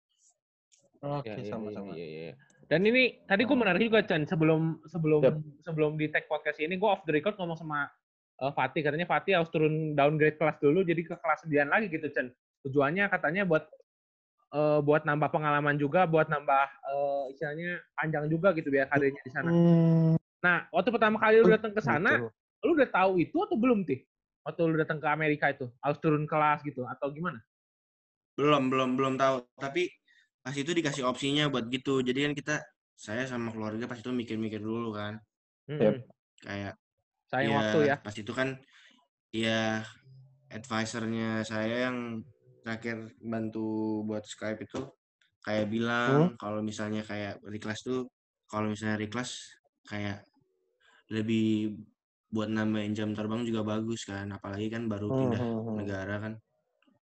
Oke, 1.03 1.27
Ya, 1.27 1.43
ya, 1.43 1.51
sama-sama. 1.51 1.91
Iya, 1.93 2.05
iya, 2.07 2.21
iya. 2.31 2.33
Dan 2.65 2.81
ini 2.87 3.21
tadi 3.29 3.45
gue 3.45 3.57
menarik 3.57 3.83
juga 3.83 4.01
Chan 4.01 4.25
sebelum 4.25 4.81
sebelum 4.89 5.21
Yap. 5.21 5.37
sebelum 5.61 5.91
di 6.01 6.09
tag 6.09 6.25
podcast 6.25 6.57
ini 6.57 6.81
gue 6.81 6.89
off 6.89 7.05
the 7.05 7.13
record 7.13 7.37
ngomong 7.37 7.59
sama 7.59 7.85
eh, 8.41 8.51
Fatih 8.57 8.81
katanya 8.81 9.05
Fatih 9.05 9.37
harus 9.37 9.53
turun 9.53 9.93
downgrade 9.93 10.39
kelas 10.41 10.57
dulu 10.57 10.81
jadi 10.81 10.97
ke 11.05 11.13
kelas 11.13 11.45
9 11.45 11.69
lagi 11.69 11.87
gitu 11.93 12.07
Chan. 12.09 12.33
Tujuannya 12.65 13.05
katanya 13.11 13.45
buat 13.45 13.69
eh, 14.55 14.79
buat 14.81 15.05
nambah 15.05 15.29
pengalaman 15.29 15.77
juga, 15.77 16.09
buat 16.09 16.25
nambah 16.25 16.67
eh, 16.89 17.23
istilahnya 17.35 17.85
panjang 17.93 18.25
juga 18.31 18.55
gitu 18.57 18.73
biar 18.73 18.89
karirnya 18.89 19.21
di 19.21 19.31
sana. 19.35 19.51
Hmm, 19.51 20.17
Nah, 20.45 20.57
waktu 20.69 20.89
pertama 20.93 21.17
kali 21.17 21.41
lu 21.41 21.49
datang 21.49 21.73
ke 21.73 21.81
sana, 21.81 22.21
lu 22.61 22.77
udah 22.77 22.89
tahu 22.93 23.17
itu 23.17 23.33
atau 23.41 23.57
belum 23.57 23.81
Tih? 23.81 24.05
Waktu 24.45 24.61
lu 24.69 24.77
datang 24.77 25.01
ke 25.01 25.07
Amerika 25.09 25.49
itu 25.49 25.65
harus 25.81 25.97
turun 25.97 26.29
kelas 26.29 26.61
gitu 26.61 26.85
atau 26.85 27.09
gimana? 27.09 27.41
Belum, 28.37 28.69
belum, 28.69 28.93
belum 28.93 29.13
tahu. 29.17 29.41
Tapi 29.57 29.89
pas 30.45 30.53
itu 30.53 30.69
dikasih 30.69 31.01
opsinya 31.01 31.49
buat 31.49 31.65
gitu. 31.73 32.05
Jadi 32.05 32.29
kan 32.29 32.33
kita, 32.37 32.55
saya 32.93 33.25
sama 33.25 33.49
keluarga 33.49 33.89
pas 33.89 33.97
itu 33.97 34.13
mikir-mikir 34.13 34.61
dulu 34.61 34.93
kan. 34.93 35.17
Yap. 35.65 36.05
Kayak, 36.45 36.77
Sayang 37.25 37.49
ya, 37.49 37.57
waktu 37.57 37.79
ya. 37.89 37.95
pas 37.97 38.13
itu 38.13 38.31
kan, 38.37 38.49
ya 39.33 39.81
advisernya 40.53 41.41
saya 41.41 41.89
yang 41.89 42.21
terakhir 42.61 43.17
bantu 43.17 44.05
buat 44.05 44.21
Skype 44.29 44.61
itu, 44.61 44.85
kayak 45.41 45.65
bilang 45.73 46.37
kalau 46.37 46.61
misalnya 46.61 47.01
kayak 47.01 47.41
reclass 47.41 47.81
tuh, 47.81 48.05
kalau 48.45 48.69
misalnya 48.69 49.01
reclass 49.01 49.57
kayak 49.89 50.21
lebih 51.09 51.77
buat 52.35 52.51
nambahin 52.51 52.91
jam 52.91 53.15
terbang 53.15 53.47
juga 53.47 53.63
bagus 53.63 54.03
kan. 54.03 54.27
Apalagi 54.35 54.67
kan 54.67 54.91
baru 54.91 55.07
pindah 55.07 55.39
Hmm, 55.39 55.55
hmm, 55.55 55.63
hmm. 55.63 55.77
negara 55.79 56.15
kan. 56.19 56.33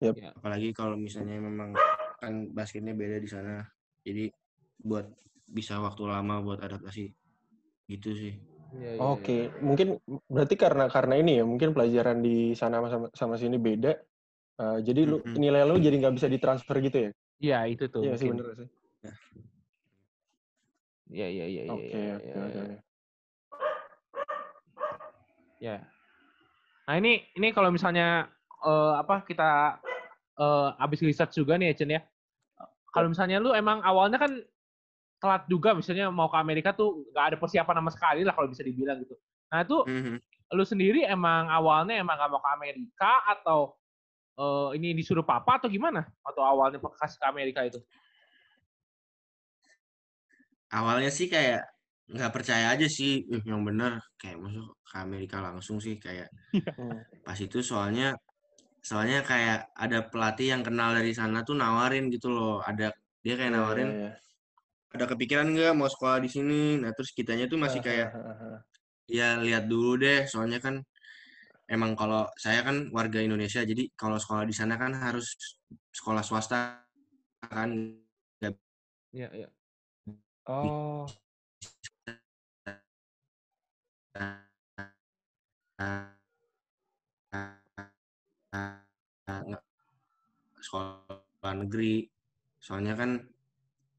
Yap. 0.04 0.16
Ya. 0.20 0.30
apalagi 0.36 0.76
kalau 0.76 1.00
misalnya 1.00 1.40
memang 1.40 1.72
kan 2.20 2.52
basketnya 2.52 2.92
beda 2.92 3.24
di 3.24 3.30
sana 3.32 3.64
jadi 4.04 4.28
buat 4.84 5.08
bisa 5.48 5.80
waktu 5.80 6.04
lama 6.12 6.44
buat 6.44 6.60
adaptasi 6.60 7.08
gitu 7.88 8.12
sih 8.12 8.36
Iya, 8.74 8.90
iya, 8.90 8.98
iya. 8.98 9.06
Oke, 9.06 9.38
mungkin 9.62 10.02
berarti 10.26 10.56
karena 10.58 10.90
karena 10.90 11.14
ini 11.22 11.38
ya, 11.38 11.46
mungkin 11.46 11.78
pelajaran 11.78 12.26
di 12.26 12.58
sana 12.58 12.82
sama 12.90 13.08
sama 13.14 13.36
sini 13.38 13.62
beda. 13.62 13.94
Eh, 14.58 14.78
jadi 14.82 15.02
lu 15.06 15.22
Mm-mm. 15.22 15.38
nilai 15.38 15.62
lu 15.62 15.78
jadi 15.78 15.94
nggak 16.02 16.16
bisa 16.18 16.26
ditransfer 16.26 16.82
gitu 16.82 16.98
ya? 16.98 17.10
Iya, 17.38 17.60
itu 17.70 17.86
tuh. 17.86 18.02
Iya 18.02 18.18
sih 18.18 18.28
bener 18.34 18.50
sih. 18.58 18.70
Iya, 21.14 21.28
iya, 21.30 21.46
iya, 21.46 21.62
iya. 21.70 21.74
Oke, 21.78 21.86
iya, 21.86 22.14
oke, 22.18 22.26
iya, 22.26 22.34
oke. 22.42 22.62
iya. 22.66 22.80
Ya. 25.64 25.80
Nah 26.84 27.00
ini 27.00 27.24
ini 27.40 27.56
kalau 27.56 27.72
misalnya 27.72 28.28
eh, 28.68 28.94
apa 29.00 29.24
kita 29.24 29.80
eh, 30.36 30.70
abis 30.84 31.00
research 31.00 31.40
juga 31.40 31.56
nih 31.56 31.72
Chen 31.72 31.88
ya. 31.88 32.04
Kalau 32.92 33.08
misalnya 33.08 33.40
lu 33.40 33.56
emang 33.56 33.80
awalnya 33.80 34.20
kan 34.20 34.44
telat 35.24 35.48
juga 35.48 35.72
misalnya 35.72 36.12
mau 36.12 36.28
ke 36.28 36.36
Amerika 36.36 36.76
tuh 36.76 37.08
nggak 37.16 37.26
ada 37.32 37.38
persiapan 37.40 37.80
sama 37.80 37.92
sekali 37.96 38.28
lah 38.28 38.36
kalau 38.36 38.52
bisa 38.52 38.60
dibilang 38.60 39.00
gitu. 39.00 39.16
Nah 39.48 39.64
itu 39.64 39.80
Mhm. 39.88 40.20
lu 40.54 40.68
sendiri 40.68 41.08
emang 41.08 41.48
awalnya 41.48 41.96
emang 41.98 42.14
gak 42.20 42.30
mau 42.30 42.44
ke 42.44 42.52
Amerika 42.52 43.24
atau 43.26 43.80
eh, 44.36 44.70
ini 44.76 44.92
disuruh 45.00 45.24
papa 45.24 45.64
atau 45.64 45.72
gimana? 45.72 46.04
Atau 46.28 46.44
awalnya 46.44 46.78
kasih 46.78 47.18
ke 47.24 47.26
Amerika 47.26 47.64
itu? 47.64 47.80
awalnya 50.74 51.14
sih 51.14 51.30
kayak 51.30 51.73
nggak 52.12 52.32
percaya 52.36 52.66
aja 52.76 52.88
sih 52.98 53.24
"Ih, 53.34 53.42
yang 53.50 53.62
bener 53.68 53.92
kayak 54.20 54.38
masuk 54.44 54.68
ke 54.90 54.96
Amerika 55.06 55.38
langsung 55.46 55.78
sih 55.86 55.96
kayak 56.06 56.28
Hmm. 56.78 57.04
pas 57.26 57.38
itu 57.40 57.60
soalnya 57.64 58.16
soalnya 58.90 59.20
kayak 59.24 59.58
ada 59.84 60.00
pelatih 60.12 60.48
yang 60.54 60.64
kenal 60.68 60.92
dari 60.98 61.12
sana 61.16 61.44
tuh 61.48 61.56
nawarin 61.62 62.12
gitu 62.14 62.28
loh 62.36 62.60
ada 62.64 62.92
dia 63.26 63.36
kayak 63.40 63.54
Iya, 63.54 63.58
nawarin 63.58 63.90
iya, 63.94 63.98
iya. 64.00 64.12
ada 64.96 65.06
kepikiran 65.12 65.48
nggak 65.54 65.74
mau 65.80 65.90
sekolah 65.94 66.18
di 66.26 66.30
sini 66.36 66.62
nah 66.82 66.92
terus 66.96 67.12
kitanya 67.18 67.46
tuh 67.52 67.60
masih 67.64 67.82
kayak 67.88 68.10
ya 69.08 69.28
lihat 69.46 69.64
dulu 69.72 70.00
deh 70.04 70.20
soalnya 70.32 70.60
kan 70.66 70.76
emang 71.76 71.94
kalau 72.00 72.28
saya 72.44 72.62
kan 72.68 72.78
warga 72.98 73.20
Indonesia 73.28 73.62
jadi 73.72 73.84
kalau 74.02 74.18
sekolah 74.24 74.46
di 74.50 74.56
sana 74.56 74.76
kan 74.82 74.94
harus 75.06 75.28
sekolah 75.98 76.24
swasta 76.26 76.84
kan 77.54 77.70
nggak 78.42 78.54
Iya, 79.14 79.28
iya. 79.38 79.48
Oh, 80.48 81.08
sekolah 90.64 91.54
negeri 91.66 92.08
soalnya 92.64 92.96
kan 92.96 93.20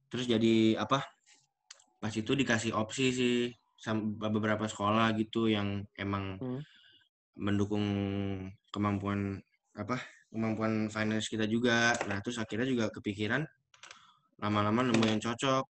terus 0.08 0.24
jadi 0.30 0.80
apa 0.80 1.04
pas 2.00 2.14
itu 2.14 2.32
dikasih 2.32 2.72
opsi 2.72 3.12
sih 3.12 3.36
sama 3.76 4.32
beberapa 4.32 4.64
sekolah 4.64 5.12
gitu 5.20 5.50
yang 5.52 5.84
emang 5.98 6.40
Hmm. 6.40 6.62
mendukung 7.34 7.84
kemampuan 8.70 9.42
apa 9.74 9.98
kemampuan 10.30 10.86
finance 10.88 11.26
kita 11.28 11.44
juga 11.50 11.92
nah 12.06 12.22
terus 12.22 12.38
akhirnya 12.38 12.66
juga 12.70 12.86
kepikiran 12.94 13.42
lama-lama 14.38 14.86
nemu 14.86 15.04
yang 15.04 15.20
cocok 15.20 15.64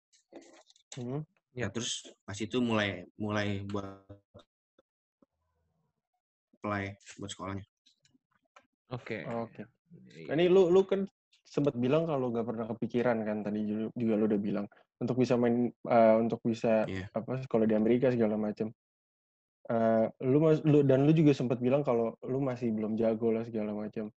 hmm. 1.00 1.33
Ya 1.54 1.70
terus 1.70 2.11
pas 2.26 2.34
itu 2.37 2.58
mulai 2.58 3.06
mulai 3.16 3.62
buat 3.62 4.02
apply 6.61 6.84
buat 7.23 7.30
sekolahnya 7.30 7.64
Oke. 8.92 9.26
Oke. 9.26 9.62
Iya. 10.14 10.37
Ini 10.37 10.44
lu 10.52 10.70
lu 10.70 10.87
kan 10.87 11.08
sempat 11.42 11.75
bilang 11.75 12.06
kalau 12.06 12.30
nggak 12.30 12.46
pernah 12.46 12.66
kepikiran 12.68 13.26
kan 13.26 13.42
tadi 13.42 13.90
juga, 13.90 14.14
lu 14.14 14.25
udah 14.28 14.40
bilang 14.40 14.66
untuk 15.00 15.18
bisa 15.18 15.34
main 15.34 15.73
eh, 15.73 16.14
untuk 16.20 16.38
bisa 16.44 16.87
Iya. 16.87 17.11
apa 17.11 17.42
sekolah 17.42 17.66
di 17.66 17.75
Amerika 17.75 18.12
segala 18.14 18.38
macam. 18.38 18.70
Eh, 19.64 20.06
lu 20.28 20.38
mas 20.38 20.61
lu 20.62 20.84
dan 20.84 21.08
lu 21.08 21.16
juga 21.16 21.32
sempat 21.32 21.58
bilang 21.58 21.82
kalau 21.82 22.14
lu 22.23 22.38
masih 22.38 22.70
belum 22.70 22.94
jago 23.00 23.32
lah 23.34 23.42
segala 23.49 23.73
macam. 23.73 24.12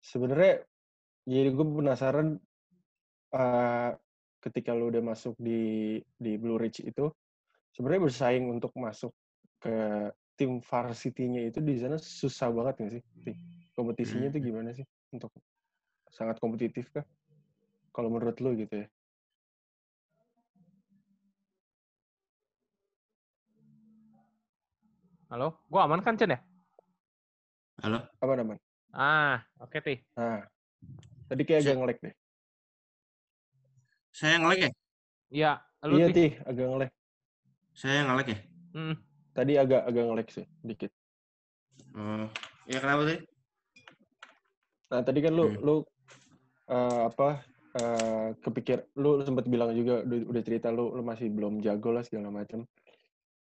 Sebenarnya 0.00 0.62
jadi 1.28 1.50
gue 1.52 1.66
penasaran 1.66 2.38
eh, 3.36 3.90
ketika 4.42 4.74
lu 4.74 4.90
udah 4.90 5.00
masuk 5.00 5.38
di 5.38 6.02
di 6.18 6.34
Blue 6.34 6.58
Ridge 6.58 6.82
itu 6.82 7.06
sebenarnya 7.70 8.10
bersaing 8.10 8.44
untuk 8.50 8.74
masuk 8.74 9.14
ke 9.62 10.10
tim 10.34 10.58
varsity-nya 10.58 11.46
itu 11.46 11.62
di 11.62 11.78
sana 11.78 11.96
susah 11.96 12.50
banget 12.50 12.74
nggak 12.82 12.92
sih? 12.98 13.02
Ti? 13.22 13.32
Kompetisinya 13.78 14.28
itu 14.34 14.38
Hmm. 14.42 14.46
gimana 14.50 14.70
sih 14.74 14.86
untuk 15.14 15.30
sangat 16.10 16.42
kompetitif 16.42 16.90
kah? 16.90 17.06
Kalau 17.94 18.10
menurut 18.10 18.36
lu 18.42 18.58
gitu 18.58 18.82
ya? 18.82 18.86
Halo, 25.30 25.64
gua 25.70 25.88
aman 25.88 26.02
kan 26.04 26.18
Chen 26.18 26.34
ya? 26.34 26.40
halo 27.80 28.04
Apa 28.20 28.32
namanya? 28.36 28.60
Ah, 28.92 29.40
oke 29.62 29.80
Ti. 29.80 29.94
Nah, 30.18 30.44
tadi 31.30 31.42
kayak 31.48 31.64
agak 31.64 31.76
ngelek 31.80 31.98
deh. 32.04 32.14
Saya 34.12 34.36
ngelek 34.38 34.60
ya 34.60 34.70
Iya, 35.32 35.52
lu 35.88 35.96
iya, 35.96 36.06
Ti. 36.06 36.12
Ti, 36.12 36.26
agak 36.44 36.66
ngelek. 36.68 36.90
saya 37.72 38.00
ngelek 38.06 38.28
ya 38.28 38.38
Hmm. 38.72 38.94
Tadi 39.32 39.52
agak 39.56 39.84
agak 39.84 40.04
ngelek 40.08 40.28
sih, 40.28 40.46
dikit. 40.60 40.88
oh 41.92 42.24
ya 42.64 42.80
kenapa 42.80 43.02
sih 43.08 43.20
Nah, 44.88 45.00
tadi 45.00 45.20
kan 45.20 45.32
lu 45.32 45.44
Hmm. 45.48 45.60
lu 45.60 45.74
eh, 46.68 47.00
apa 47.08 47.40
eh, 47.72 48.28
kepikir 48.38 48.92
lu 48.96 49.24
sempat 49.24 49.48
bilang 49.48 49.72
juga 49.72 50.04
udah, 50.04 50.18
udah 50.28 50.42
cerita 50.44 50.68
lu 50.68 50.92
lu 50.92 51.00
masih 51.00 51.32
belum 51.32 51.60
jago 51.60 51.92
lah 51.92 52.04
segala 52.04 52.28
macam. 52.28 52.68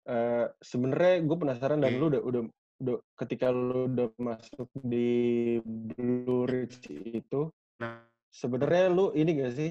Eh 0.07 0.47
sebenarnya 0.59 1.23
gue 1.23 1.37
penasaran 1.37 1.83
dan 1.83 1.95
Hmm. 1.95 1.99
lu 1.99 2.07
udah 2.15 2.23
udah 2.23 2.43
udah 2.79 2.97
ketika 3.19 3.51
lu 3.51 3.91
udah 3.91 4.11
masuk 4.19 4.71
di 4.75 5.59
Blue 5.63 6.47
Ridge 6.47 6.91
itu 6.91 7.47
nah 7.79 8.03
sebenarnya 8.31 8.91
lu 8.91 9.11
ini 9.15 9.39
gak 9.39 9.55
sih 9.55 9.71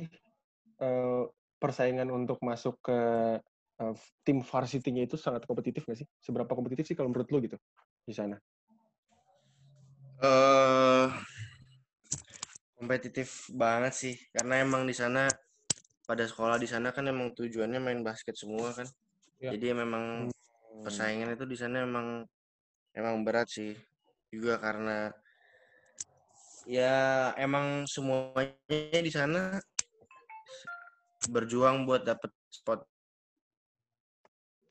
eh, 0.81 1.23
persaingan 1.61 2.09
untuk 2.09 2.41
masuk 2.41 2.81
ke 2.81 2.99
eh, 3.81 3.95
tim 4.25 4.41
varsity-nya 4.41 5.05
itu 5.05 5.15
sangat 5.15 5.45
kompetitif 5.45 5.85
gak 5.85 6.01
sih? 6.01 6.07
Seberapa 6.19 6.51
kompetitif 6.57 6.89
sih 6.89 6.97
kalau 6.97 7.13
menurut 7.13 7.29
lu 7.29 7.39
gitu 7.45 7.57
di 8.05 8.13
sana? 8.17 8.35
eh 10.21 11.07
kompetitif 12.77 13.49
banget 13.53 13.93
sih 13.93 14.15
karena 14.29 14.61
emang 14.61 14.85
di 14.85 14.93
sana 14.93 15.25
pada 16.05 16.29
sekolah 16.29 16.61
di 16.61 16.69
sana 16.69 16.93
kan 16.93 17.09
emang 17.09 17.33
tujuannya 17.33 17.81
main 17.81 18.01
basket 18.05 18.37
semua 18.37 18.69
kan 18.73 18.85
Ya. 19.41 19.57
jadi 19.57 19.73
memang 19.73 20.29
persaingan 20.85 21.33
itu 21.33 21.49
di 21.49 21.57
sana 21.57 21.81
emang 21.81 22.21
emang 22.93 23.25
berat 23.25 23.49
sih 23.49 23.73
juga 24.29 24.61
karena 24.61 25.09
ya 26.69 27.33
emang 27.41 27.89
semuanya 27.89 29.01
di 29.01 29.09
sana 29.09 29.57
berjuang 31.29 31.85
buat 31.85 32.01
dapet 32.01 32.33
spot 32.49 32.87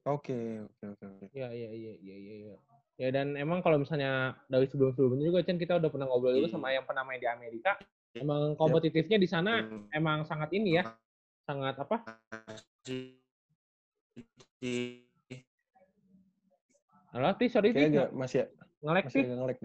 Oke, 0.09 0.33
oke, 0.65 0.97
oke, 0.97 1.05
oke. 1.07 1.27
Iya, 1.37 1.53
iya, 1.53 1.71
iya, 1.77 1.93
iya, 2.01 2.17
iya. 2.17 2.35
iya. 2.41 2.57
Ya 2.97 3.09
dan 3.13 3.37
emang 3.37 3.61
kalau 3.61 3.77
misalnya 3.77 4.33
dari 4.49 4.65
sebelum-sebelumnya 4.65 5.29
juga 5.29 5.45
Chen 5.45 5.61
kita 5.61 5.77
udah 5.77 5.93
pernah 5.93 6.09
ngobrol 6.09 6.41
juga 6.41 6.49
sama 6.57 6.73
yang 6.73 6.89
pernah 6.89 7.05
main 7.05 7.21
di 7.21 7.29
Amerika. 7.29 7.77
Emang 8.17 8.57
kompetitifnya 8.57 9.21
di 9.21 9.29
sana 9.29 9.61
Hmm. 9.61 9.93
emang 9.93 10.25
sangat 10.25 10.57
ini 10.57 10.81
ya, 10.81 10.89
sangat 11.45 11.77
apa? 11.85 12.01
Halo, 17.13 17.29
Ti, 17.37 17.47
sorry 17.53 17.77
Ti, 17.77 17.93
masih 18.17 18.49
ngelek 18.81 19.05
masih 19.05 19.21
Ti. 19.21 19.33
ngelek 19.37 19.59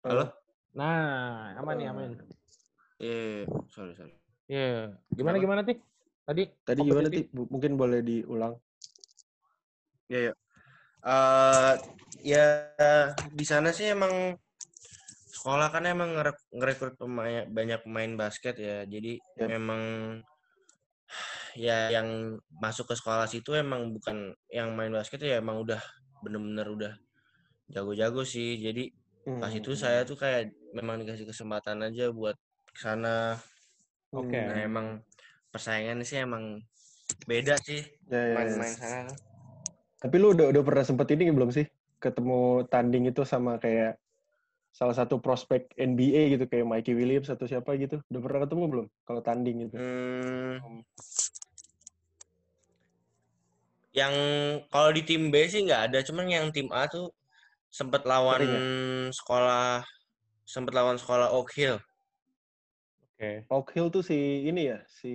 halo 0.00 0.24
Nah, 0.70 1.50
aman 1.58 1.74
nih, 1.76 1.86
aman. 1.90 2.10
eh 3.02 3.42
sorry 3.74 3.92
sorry 3.98 4.14
Iya. 4.46 4.94
Gimana 5.10 5.38
Kenapa? 5.38 5.44
gimana 5.46 5.60
Ti? 5.66 5.74
Tadi 6.26 6.42
Tadi 6.62 6.80
gimana 6.86 7.08
sih? 7.10 7.26
Mungkin 7.34 7.72
boleh 7.74 8.00
diulang. 8.02 8.54
Ya, 10.10 10.30
ya. 10.30 10.34
Eh, 11.06 11.72
ya 12.26 12.44
di 13.30 13.44
sana 13.46 13.70
sih 13.74 13.90
emang 13.90 14.34
sekolah 15.30 15.70
kan 15.70 15.86
emang 15.86 16.18
ngerek- 16.18 16.50
ngerekrut 16.54 16.94
pemain 16.98 17.46
banyak 17.50 17.82
pemain 17.86 18.12
basket 18.18 18.58
ya. 18.58 18.82
Jadi 18.86 19.18
Yap. 19.38 19.48
memang 19.50 19.82
ya 21.58 21.90
yang 21.90 22.38
masuk 22.62 22.90
ke 22.90 22.94
sekolah 22.94 23.26
situ 23.26 23.54
emang 23.58 23.90
bukan 23.94 24.34
yang 24.50 24.74
main 24.78 24.90
basket 24.94 25.18
ya 25.22 25.38
emang 25.42 25.62
udah 25.62 25.82
bener-bener 26.22 26.66
udah 26.70 26.92
jago-jago 27.70 28.22
sih. 28.26 28.58
Jadi 28.58 28.90
pas 29.40 29.52
itu 29.52 29.70
Hmm. 29.76 29.80
saya 29.80 30.00
tuh 30.08 30.16
kayak 30.16 30.52
memang 30.72 31.00
dikasih 31.04 31.28
kesempatan 31.28 31.84
aja 31.84 32.08
buat 32.10 32.36
ke 32.72 32.78
sana. 32.80 33.36
Oke. 34.10 34.34
Hmm. 34.34 34.48
Nah, 34.48 34.58
emang 34.64 34.86
persaingan 35.50 36.02
sih 36.06 36.22
emang 36.22 36.62
beda 37.26 37.58
sih 37.60 37.82
Ya, 38.06 38.16
ya, 38.16 38.26
ya. 38.32 38.34
main-main 38.38 38.74
sana. 38.74 39.12
Tapi 40.00 40.14
lu 40.16 40.32
udah 40.32 40.48
udah 40.54 40.62
pernah 40.64 40.84
sempet 40.86 41.12
ini 41.12 41.28
belum 41.28 41.52
sih? 41.52 41.68
Ketemu 42.00 42.64
tanding 42.72 43.12
itu 43.12 43.22
sama 43.28 43.60
kayak 43.60 44.00
salah 44.70 44.94
satu 44.96 45.20
prospek 45.20 45.74
NBA 45.76 46.38
gitu 46.38 46.44
kayak 46.48 46.64
Mikey 46.64 46.96
Williams 46.96 47.28
atau 47.28 47.44
siapa 47.44 47.76
gitu. 47.76 48.00
Udah 48.08 48.20
pernah 48.22 48.40
ketemu 48.48 48.64
belum? 48.70 48.86
Kalau 49.04 49.20
tanding 49.20 49.56
gitu. 49.68 49.76
Hmm, 49.76 50.80
yang 53.90 54.14
kalau 54.70 54.90
di 54.94 55.02
tim 55.02 55.28
B 55.34 55.50
sih 55.50 55.66
nggak 55.66 55.90
ada, 55.90 55.98
cuman 56.06 56.30
yang 56.30 56.46
tim 56.54 56.70
A 56.70 56.86
tuh 56.86 57.10
sempet 57.70 58.02
lawan 58.02 58.42
Sering 58.42 58.52
ya? 58.52 58.62
sekolah 59.14 59.66
sempet 60.42 60.72
lawan 60.74 60.98
sekolah 60.98 61.30
Oak 61.30 61.54
Hill. 61.54 61.78
Oke. 63.14 63.46
Oak 63.46 63.70
Hill 63.72 63.88
tuh 63.94 64.02
si 64.02 64.44
ini 64.44 64.74
ya, 64.74 64.82
si 64.90 65.14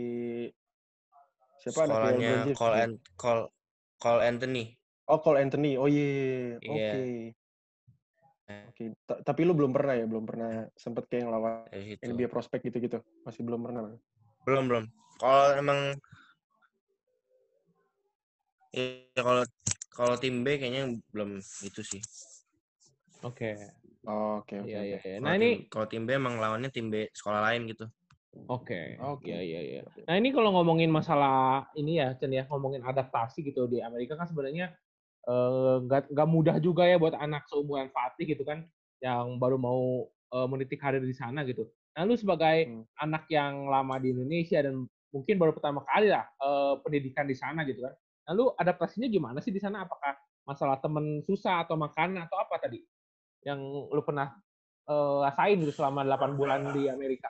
siapa 1.59 1.89
Sekolahnya 1.89 2.47
James 2.47 2.57
Cole, 2.57 2.75
ya? 2.79 2.85
An 2.87 2.91
Cole, 3.19 3.43
Cole 3.99 4.21
Anthony. 4.23 4.77
Oh, 5.09 5.19
Cole 5.19 5.41
Anthony. 5.41 5.75
Oh 5.75 5.89
iya. 5.89 6.57
Oke. 6.61 7.01
Iya. 8.45 8.69
Oke. 8.69 8.83
Ta- 9.09 9.21
Tapi 9.25 9.41
lu 9.43 9.57
belum 9.57 9.73
pernah 9.73 9.97
ya? 9.97 10.05
Belum 10.05 10.25
pernah 10.29 10.69
sempet 10.77 11.09
kayak 11.09 11.25
ngelawan 11.25 11.65
situ. 11.73 12.05
NBA 12.05 12.29
prospek 12.29 12.69
gitu-gitu. 12.69 13.01
Masih 13.25 13.41
belum 13.41 13.65
pernah. 13.65 13.89
Belum 14.45 14.63
belum. 14.69 14.85
Kalau 15.17 15.45
emang 15.57 15.79
ya 18.75 18.85
kalau 19.17 19.43
kalau 19.95 20.15
tim 20.19 20.43
B 20.43 20.59
kayaknya 20.59 20.93
belum 21.09 21.39
itu 21.41 21.81
sih. 21.81 22.01
Oke. 23.25 23.49
Oke, 24.05 24.61
oke, 24.61 24.69
Iya, 24.69 24.79
oke. 24.79 24.85
iya, 24.85 24.99
iya. 25.01 25.17
Nah, 25.17 25.33
tim- 25.33 25.41
ini 25.41 25.49
kalau 25.65 25.85
tim 25.89 26.03
B 26.05 26.13
emang 26.13 26.37
lawannya 26.37 26.69
tim 26.69 26.93
B 26.93 27.09
sekolah 27.09 27.41
lain 27.51 27.65
gitu. 27.73 27.89
Oke, 28.45 28.99
Oke. 29.01 29.25
iya 29.25 29.41
iya 29.41 29.61
iya. 29.65 29.81
Nah 30.05 30.15
ini 30.21 30.29
kalau 30.29 30.53
ngomongin 30.53 30.91
masalah 30.93 31.65
ini 31.73 31.97
ya, 31.97 32.13
Chen 32.19 32.29
ya, 32.29 32.45
ngomongin 32.45 32.85
adaptasi 32.85 33.41
gitu 33.41 33.65
di 33.65 33.81
Amerika 33.81 34.13
kan 34.13 34.29
sebenarnya 34.29 34.69
eh, 35.25 35.75
nggak 35.81 36.13
nggak 36.13 36.29
mudah 36.29 36.55
juga 36.61 36.85
ya 36.85 37.01
buat 37.01 37.17
anak 37.17 37.49
seumuran 37.49 37.89
Fatih 37.89 38.37
gitu 38.37 38.45
kan, 38.45 38.69
yang 39.01 39.41
baru 39.41 39.57
mau 39.57 40.05
eh, 40.05 40.47
meniti 40.51 40.77
karir 40.77 41.01
di 41.01 41.15
sana 41.17 41.41
gitu. 41.49 41.65
Nah 41.97 42.05
lu 42.05 42.13
sebagai 42.13 42.69
Hmm. 42.69 42.85
anak 43.01 43.25
yang 43.33 43.65
lama 43.65 43.97
di 43.97 44.13
Indonesia 44.13 44.61
dan 44.61 44.85
mungkin 45.09 45.41
baru 45.41 45.57
pertama 45.57 45.81
kali 45.89 46.13
lah 46.13 46.29
eh, 46.29 46.73
pendidikan 46.85 47.25
di 47.25 47.33
sana 47.33 47.65
gitu 47.65 47.81
kan. 47.81 47.97
Nah 48.29 48.33
lu 48.37 48.45
adaptasinya 48.53 49.09
gimana 49.09 49.41
sih 49.41 49.49
di 49.49 49.57
sana? 49.63 49.89
Apakah 49.89 50.13
masalah 50.45 50.77
temen 50.77 51.25
susah 51.25 51.65
atau 51.65 51.73
makanan 51.73 52.29
atau 52.29 52.37
apa 52.37 52.61
tadi 52.61 52.85
yang 53.45 53.61
lu 53.93 54.01
pernah 54.01 54.33
eh, 54.89 55.17
rasain 55.25 55.61
gitu 55.61 55.73
selama 55.81 56.01
8 56.03 56.33
bulan 56.33 56.61
di 56.73 56.89
Amerika? 56.89 57.29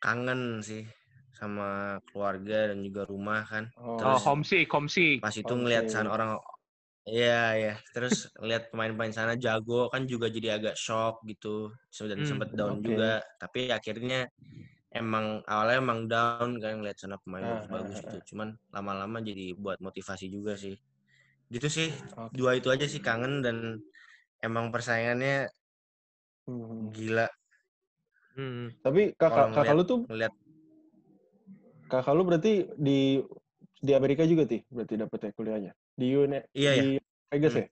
Kangen 0.00 0.64
sih 0.64 0.88
sama 1.36 2.00
keluarga 2.08 2.72
dan 2.72 2.80
juga 2.80 3.04
rumah 3.04 3.44
kan. 3.44 3.68
Oh, 3.76 3.96
Oh, 3.96 3.98
Terus- 4.00 4.24
homesick, 4.24 4.66
homesick. 4.72 5.20
Pas 5.20 5.34
itu 5.34 5.44
Oke. 5.44 5.60
ngelihat 5.60 5.90
sana 5.92 6.08
orang 6.14 6.38
Iya, 7.08 7.42
ya. 7.56 7.74
Terus 7.96 8.28
lihat 8.44 8.68
pemain-pemain 8.70 9.10
sana 9.10 9.32
jago 9.34 9.88
kan 9.88 10.04
juga 10.04 10.28
jadi 10.28 10.60
agak 10.60 10.76
shock 10.76 11.24
gitu. 11.26 11.72
Dan 12.06 12.22
Hmm, 12.22 12.28
sempet 12.28 12.52
down 12.52 12.78
oke. 12.78 12.86
juga. 12.86 13.24
Tapi 13.40 13.72
akhirnya 13.72 14.28
emang 14.92 15.40
awalnya 15.48 15.80
emang 15.80 16.00
down 16.06 16.60
kan 16.60 16.76
ngeliat 16.78 17.00
sana 17.00 17.16
pemain 17.24 17.40
Ah, 17.40 17.50
bagus-bagus 17.56 17.96
ah, 17.98 18.02
gitu. 18.04 18.18
Cuman 18.36 18.52
lama-lama 18.68 19.24
jadi 19.24 19.56
buat 19.56 19.80
motivasi 19.80 20.28
juga 20.28 20.54
sih. 20.60 20.76
Gitu 21.50 21.66
sih. 21.66 21.90
Oke. 22.14 22.32
Dua 22.32 22.54
itu 22.54 22.70
aja 22.70 22.86
sih 22.86 23.02
kangen 23.02 23.42
dan 23.42 23.82
emang 24.40 24.70
persaingannya 24.70 25.50
Hmm. 26.46 26.90
gila 26.90 27.28
Hmm. 28.32 28.70
Tapi 28.80 29.12
Kalau 29.18 29.28
kakak 29.28 29.46
kakak 29.52 29.52
ngeliat- 29.52 29.76
lu 29.76 29.82
tuh 29.84 30.00
ngeliat 30.06 30.32
kakak 31.86 32.14
lu 32.14 32.22
berarti 32.24 32.52
di 32.78 32.98
di 33.76 33.92
Amerika 33.92 34.22
juga 34.22 34.46
ti 34.46 34.62
berarti 34.66 34.94
dapetnya 34.94 35.30
kuliahnya 35.34 35.72
di 35.92 36.06
UNE 36.14 36.40
Iya, 36.54 36.72
di 36.78 36.88
Vegas 37.28 37.52
Hmm. 37.52 37.60
ya? 37.60 37.66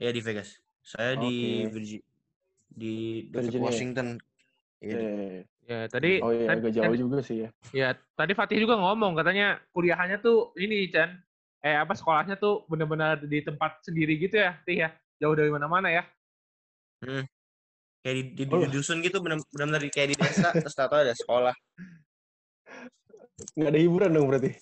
ya 0.00 0.10
di 0.10 0.20
Vegas. 0.24 0.48
Saya 0.80 1.12
di 1.20 1.34
Oke. 1.68 1.72
Virgi- 1.76 2.04
di 2.66 2.94
Virginia 3.28 3.60
ya? 3.60 3.66
Washington. 3.68 4.08
Iya, 4.80 4.96
di- 4.96 5.04
Eh, 5.04 5.40
Ya, 5.70 5.86
tadi 5.86 6.18
oh 6.18 6.34
iya 6.34 6.50
tadi- 6.50 6.60
agak 6.66 6.72
jauh 6.74 6.84
tadi- 6.90 6.98
juga 6.98 7.18
sih 7.22 7.36
ya. 7.46 7.48
Ya, 7.70 7.88
tadi 8.18 8.32
Fatih 8.34 8.58
juga 8.58 8.74
ngomong 8.74 9.14
katanya 9.14 9.60
kuliahannya 9.70 10.18
tuh 10.18 10.50
ini 10.58 10.90
Chan. 10.90 11.14
Eh 11.60 11.76
apa 11.76 11.92
sekolahnya 11.92 12.40
tuh 12.40 12.64
benar-benar 12.72 13.20
di 13.20 13.44
tempat 13.44 13.84
sendiri 13.84 14.16
gitu 14.16 14.40
ya, 14.40 14.56
Tih 14.64 14.78
ya. 14.84 14.90
Jauh 15.20 15.36
dari 15.36 15.52
mana-mana 15.52 15.92
ya. 15.92 16.04
kayak 18.00 18.16
di, 18.16 18.22
di, 18.32 18.44
Oh. 18.48 18.64
di 18.64 18.68
dusun 18.72 19.04
gitu 19.04 19.20
benar-benar 19.20 19.80
kayak 19.92 20.12
di 20.12 20.16
desa 20.16 20.52
terus 20.56 20.72
tahu 20.72 20.88
ada 21.04 21.12
sekolah 21.12 21.52
Nggak 23.56 23.70
ada 23.72 23.80
hiburan 23.80 24.10
dong 24.12 24.26
berarti. 24.28 24.52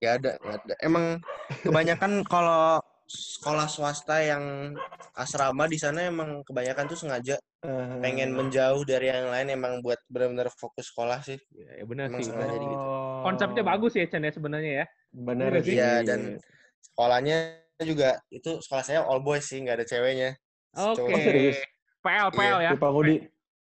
ya 0.00 0.16
ada 0.16 0.40
nggak 0.40 0.56
ada 0.64 0.74
emang 0.80 1.20
kebanyakan 1.60 2.24
kalau 2.24 2.80
sekolah 3.04 3.68
swasta 3.68 4.24
yang 4.24 4.72
asrama 5.12 5.68
di 5.68 5.76
sana 5.76 6.08
emang 6.08 6.40
kebanyakan 6.40 6.88
tuh 6.88 6.96
sengaja 6.96 7.36
Eh, 7.60 8.00
pengen 8.00 8.32
menjauh 8.32 8.80
dari 8.88 9.12
yang 9.12 9.28
lain 9.28 9.52
emang 9.52 9.84
buat 9.84 10.00
benar-benar 10.08 10.48
fokus 10.56 10.88
sekolah 10.88 11.20
sih 11.20 11.36
Ya, 11.52 11.76
ya 11.76 11.84
benar 11.84 12.08
Emang 12.08 12.24
sih. 12.24 12.32
sengaja 12.32 12.56
gitu. 12.56 12.86
Konsepnya 13.22 13.62
bagus 13.62 13.92
ya 13.94 14.04
Chan 14.04 14.20
ya 14.20 14.32
sebenarnya 14.32 14.72
ya. 14.72 14.86
Benar 15.10 15.50
Iya 15.52 15.62
sih. 15.62 15.74
Iya, 15.74 15.90
dan- 16.02 16.38
sekolahnya 16.80 17.36
juga 17.80 18.20
itu 18.28 18.60
sekolah 18.60 18.84
saya 18.84 19.00
all 19.02 19.20
boys 19.20 19.44
sih 19.44 19.56
nggak 19.56 19.80
ada 19.80 19.86
ceweknya 19.86 20.36
Oke. 20.72 21.00
Cowok. 21.00 21.12
Oh, 21.12 21.20
serius? 21.20 21.58
PL 22.00 22.28
PL 22.30 22.58
ya. 22.60 22.70
Kayak 22.72 22.80
Pak 22.80 22.90
Ngudi, 22.90 23.16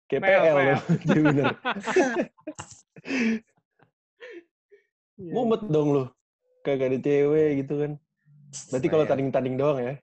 kayak 0.05 0.21
PL, 0.21 0.29
PL 0.37 0.43
PL. 0.53 0.67
loh. 0.69 0.79
Jadi 1.01 1.21
bener. 1.23 1.45
Iya. 5.17 5.31
Mumet 5.33 5.61
dong 5.65 5.87
lu. 5.89 6.03
Kagak 6.61 6.93
ada 6.93 6.99
cewek 6.99 7.49
gitu 7.63 7.73
kan. 7.79 7.91
Berarti 8.69 8.87
kalau 8.87 9.05
tanding-tanding 9.05 9.55
doang 9.55 9.79
ya. 9.79 9.93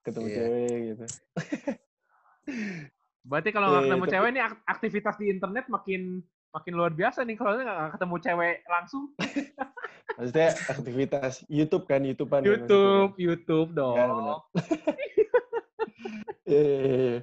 Ketemu 0.00 0.26
Iya. 0.26 0.36
cewek 0.38 0.76
gitu. 0.86 1.04
Berarti 3.26 3.50
kalau 3.50 3.66
nggak 3.68 3.82
Iya, 3.82 3.88
ketemu 3.90 4.04
cewek 4.06 4.30
nih 4.32 4.42
ak- 4.44 4.62
aktivitas 4.64 5.14
di 5.18 5.26
internet 5.28 5.64
makin 5.66 6.22
makin 6.56 6.72
luar 6.72 6.92
biasa 6.96 7.20
nih 7.22 7.36
kalau 7.36 7.60
nggak 7.60 7.92
ketemu 7.94 8.16
cewek 8.24 8.56
langsung. 8.64 9.04
Maksudnya 10.16 10.48
aktivitas 10.72 11.44
YouTube 11.46 11.84
kan, 11.84 12.00
YouTubean. 12.00 12.40
kan 12.40 12.48
YouTube, 12.48 13.12
YouTube 13.20 13.70
dong. 13.76 13.96
Ya, 13.96 14.06
benar. 14.08 14.38
Iya, 16.46 16.62
iya, 16.62 16.78
iya, 16.78 16.94
iya. 16.94 17.20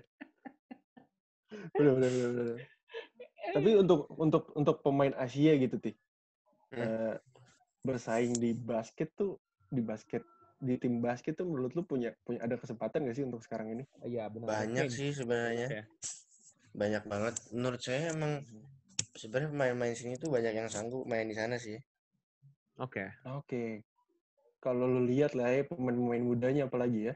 Bener, 1.72 1.92
bener, 1.96 2.12
bener. 2.12 2.58
Tapi 3.56 3.70
untuk 3.80 4.12
untuk 4.20 4.44
untuk 4.52 4.84
pemain 4.84 5.16
Asia 5.16 5.56
gitu, 5.56 5.80
Ti. 5.80 5.96
Hmm. 6.76 6.84
eh, 6.84 7.16
bersaing 7.88 8.36
di 8.36 8.52
basket 8.52 9.16
tuh 9.16 9.40
di 9.72 9.80
basket 9.80 10.28
di 10.60 10.76
tim 10.76 11.00
basket 11.00 11.40
tuh 11.40 11.48
menurut 11.48 11.72
lu 11.72 11.84
punya 11.84 12.12
punya 12.24 12.44
ada 12.44 12.60
kesempatan 12.60 13.08
gak 13.08 13.16
sih 13.16 13.24
untuk 13.24 13.40
sekarang 13.40 13.72
ini? 13.72 13.84
Iya 14.04 14.28
benar. 14.28 14.48
banyak 14.60 14.88
sih 14.88 15.12
sebenarnya 15.12 15.68
Ya. 15.68 15.84
banyak 16.72 17.04
banget 17.06 17.36
menurut 17.52 17.80
saya 17.80 18.12
emang 18.12 18.44
sebenarnya 19.14 19.50
pemain-pemain 19.50 19.94
sini 19.94 20.18
tuh 20.18 20.30
banyak 20.30 20.54
yang 20.54 20.68
sanggup 20.68 21.06
main 21.06 21.26
di 21.26 21.36
sana 21.36 21.58
sih 21.58 21.78
Oke. 22.82 23.06
Oke. 23.30 23.86
Kalau 24.58 24.90
lu 24.90 25.06
lihat 25.06 25.38
lah 25.38 25.54
ya 25.54 25.62
pemain-pemain 25.62 26.26
mudanya 26.26 26.66
apalagi 26.66 27.10
ya. 27.10 27.14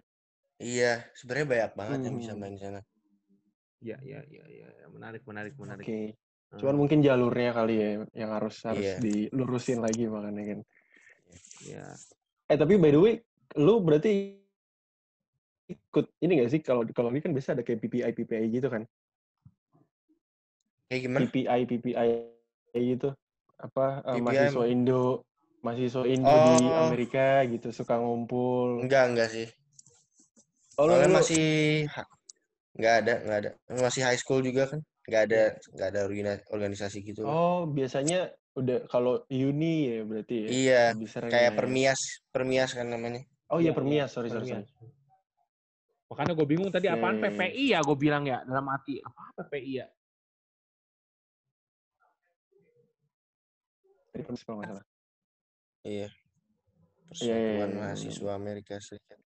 iya 0.61 1.01
sebenarnya 1.17 1.47
banyak 1.49 1.71
banget 1.73 1.99
yang 2.05 2.15
bisa 2.17 2.33
Hmm. 2.33 2.41
main 2.41 2.53
di 2.53 2.61
sana 2.61 2.81
Iya, 3.77 3.97
iya, 4.01 4.21
iya, 4.25 4.45
iya. 4.49 4.67
Menarik, 4.89 5.21
menarik, 5.25 5.53
menarik. 5.57 5.85
Oke. 5.85 6.13
Hmm. 6.49 6.59
Cuman 6.61 6.75
mungkin 6.77 7.01
jalurnya 7.01 7.53
kali 7.53 7.75
ya 7.77 7.89
yang 8.13 8.31
harus 8.33 8.61
harus 8.65 8.85
Iya. 8.85 8.97
dilurusin 9.01 9.81
lagi 9.81 10.05
makanya 10.05 10.43
kan. 10.45 10.59
Iya. 11.61 11.85
Eh 12.49 12.57
tapi 12.57 12.73
by 12.77 12.89
the 12.89 13.01
way, 13.01 13.13
lu 13.57 13.81
berarti 13.81 14.37
ikut 15.67 16.05
ini 16.21 16.41
gak 16.41 16.51
sih 16.53 16.61
kalau 16.61 16.85
kalau 16.89 17.09
ini 17.09 17.19
kan 17.19 17.33
biasa 17.33 17.53
ada 17.53 17.61
kayak 17.61 17.81
PPI 17.81 18.11
PPI 18.13 18.45
gitu 18.49 18.69
kan? 18.69 18.85
Kayak 20.87 21.01
gimana 21.03 21.21
PPI 21.27 21.59
PPI 21.65 22.09
gitu 22.87 23.09
apa 23.57 23.85
eh, 24.01 24.15
PPI 24.15 24.21
mahasiswa 24.21 24.63
emang- 24.63 24.71
Indo 24.71 25.03
mahasiswa 25.59 26.03
Indo 26.05 26.31
di 26.31 26.55
Oh. 26.63 26.85
Amerika 26.87 27.27
gitu 27.45 27.67
suka 27.71 27.95
ngumpul. 27.97 28.79
enggak 28.79 29.03
enggak 29.11 29.29
sih 29.29 29.47
Oh, 30.77 30.85
lu- 30.85 30.93
soalnya 30.93 31.09
lu- 31.09 31.17
masih 31.17 31.45
ha- 31.89 32.09
nggak 32.77 32.95
ada 33.01 33.13
nggak 33.25 33.37
ada 33.41 33.49
masih 33.81 34.01
high 34.05 34.15
school 34.15 34.39
juga 34.39 34.69
kan 34.69 34.79
nggak 35.09 35.21
ada 35.25 35.41
nggak 35.73 35.87
ada 35.89 35.99
organi- 36.05 36.45
organisasi 36.47 37.01
gitu 37.01 37.25
Oh, 37.25 37.65
biasanya 37.65 38.29
udah 38.53 38.85
kalau 38.85 39.21
uni 39.27 39.73
ya 39.87 40.01
berarti 40.01 40.35
ya. 40.45 40.49
iya 40.49 40.81
kayak 41.25 41.51
ya. 41.51 41.57
permias 41.57 41.99
permias 42.29 42.71
kan 42.71 42.85
namanya 42.85 43.21
Oh 43.47 43.57
iya 43.57 43.71
Iya, 43.71 43.73
permias, 43.73 44.09
sorry 44.11 44.27
sorry. 44.27 44.43
Permias. 44.43 44.67
sorry. 44.67 44.91
Makanya 46.07 46.33
gue 46.35 46.47
bingung 46.47 46.67
tadi 46.67 46.87
apaan 46.87 47.15
Oke. 47.17 47.31
PPI 47.31 47.65
ya 47.71 47.79
gue 47.79 47.95
bilang 47.95 48.23
ya 48.23 48.43
dalam 48.43 48.67
hati 48.67 48.99
apa 48.99 49.21
PPI 49.39 49.71
ya. 49.73 49.87
Tadi 54.17 54.25
permis 54.25 54.41
kalau 54.41 54.57
nggak 54.57 54.69
salah. 54.73 54.85
iya 55.85 56.09
iya, 56.09 56.09
persatuan 57.07 57.69
iya. 57.69 57.77
mahasiswa 57.77 58.31
Amerika 58.33 58.75
Serikat 58.81 59.19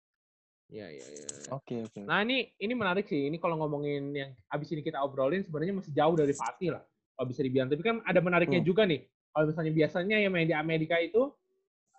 Iya 0.69 0.85
iya 0.93 1.07
iya. 1.09 1.29
Oke 1.53 1.81
oke. 1.81 2.05
Nah 2.05 2.21
ini 2.21 2.53
ini 2.61 2.73
menarik 2.77 3.09
sih. 3.09 3.25
Ini 3.25 3.41
kalau 3.41 3.57
ngomongin 3.57 4.13
yang 4.13 4.31
abis 4.49 4.69
ini 4.73 4.85
kita 4.85 5.01
obrolin 5.01 5.41
sebenarnya 5.41 5.73
masih 5.73 5.97
jauh 5.97 6.13
dari 6.13 6.37
Fatih 6.37 6.77
lah. 6.77 6.85
Kalau 7.17 7.25
bisa 7.25 7.41
dibilang. 7.41 7.73
Tapi 7.73 7.81
kan 7.81 8.05
ada 8.05 8.21
menariknya 8.21 8.61
Hmm. 8.61 8.69
juga 8.69 8.85
nih. 8.85 9.01
Kalau 9.33 9.49
misalnya 9.49 9.73
biasanya 9.73 10.17
yang 10.21 10.29
main 10.29 10.45
di 10.45 10.53
Amerika 10.53 11.01
itu 11.01 11.33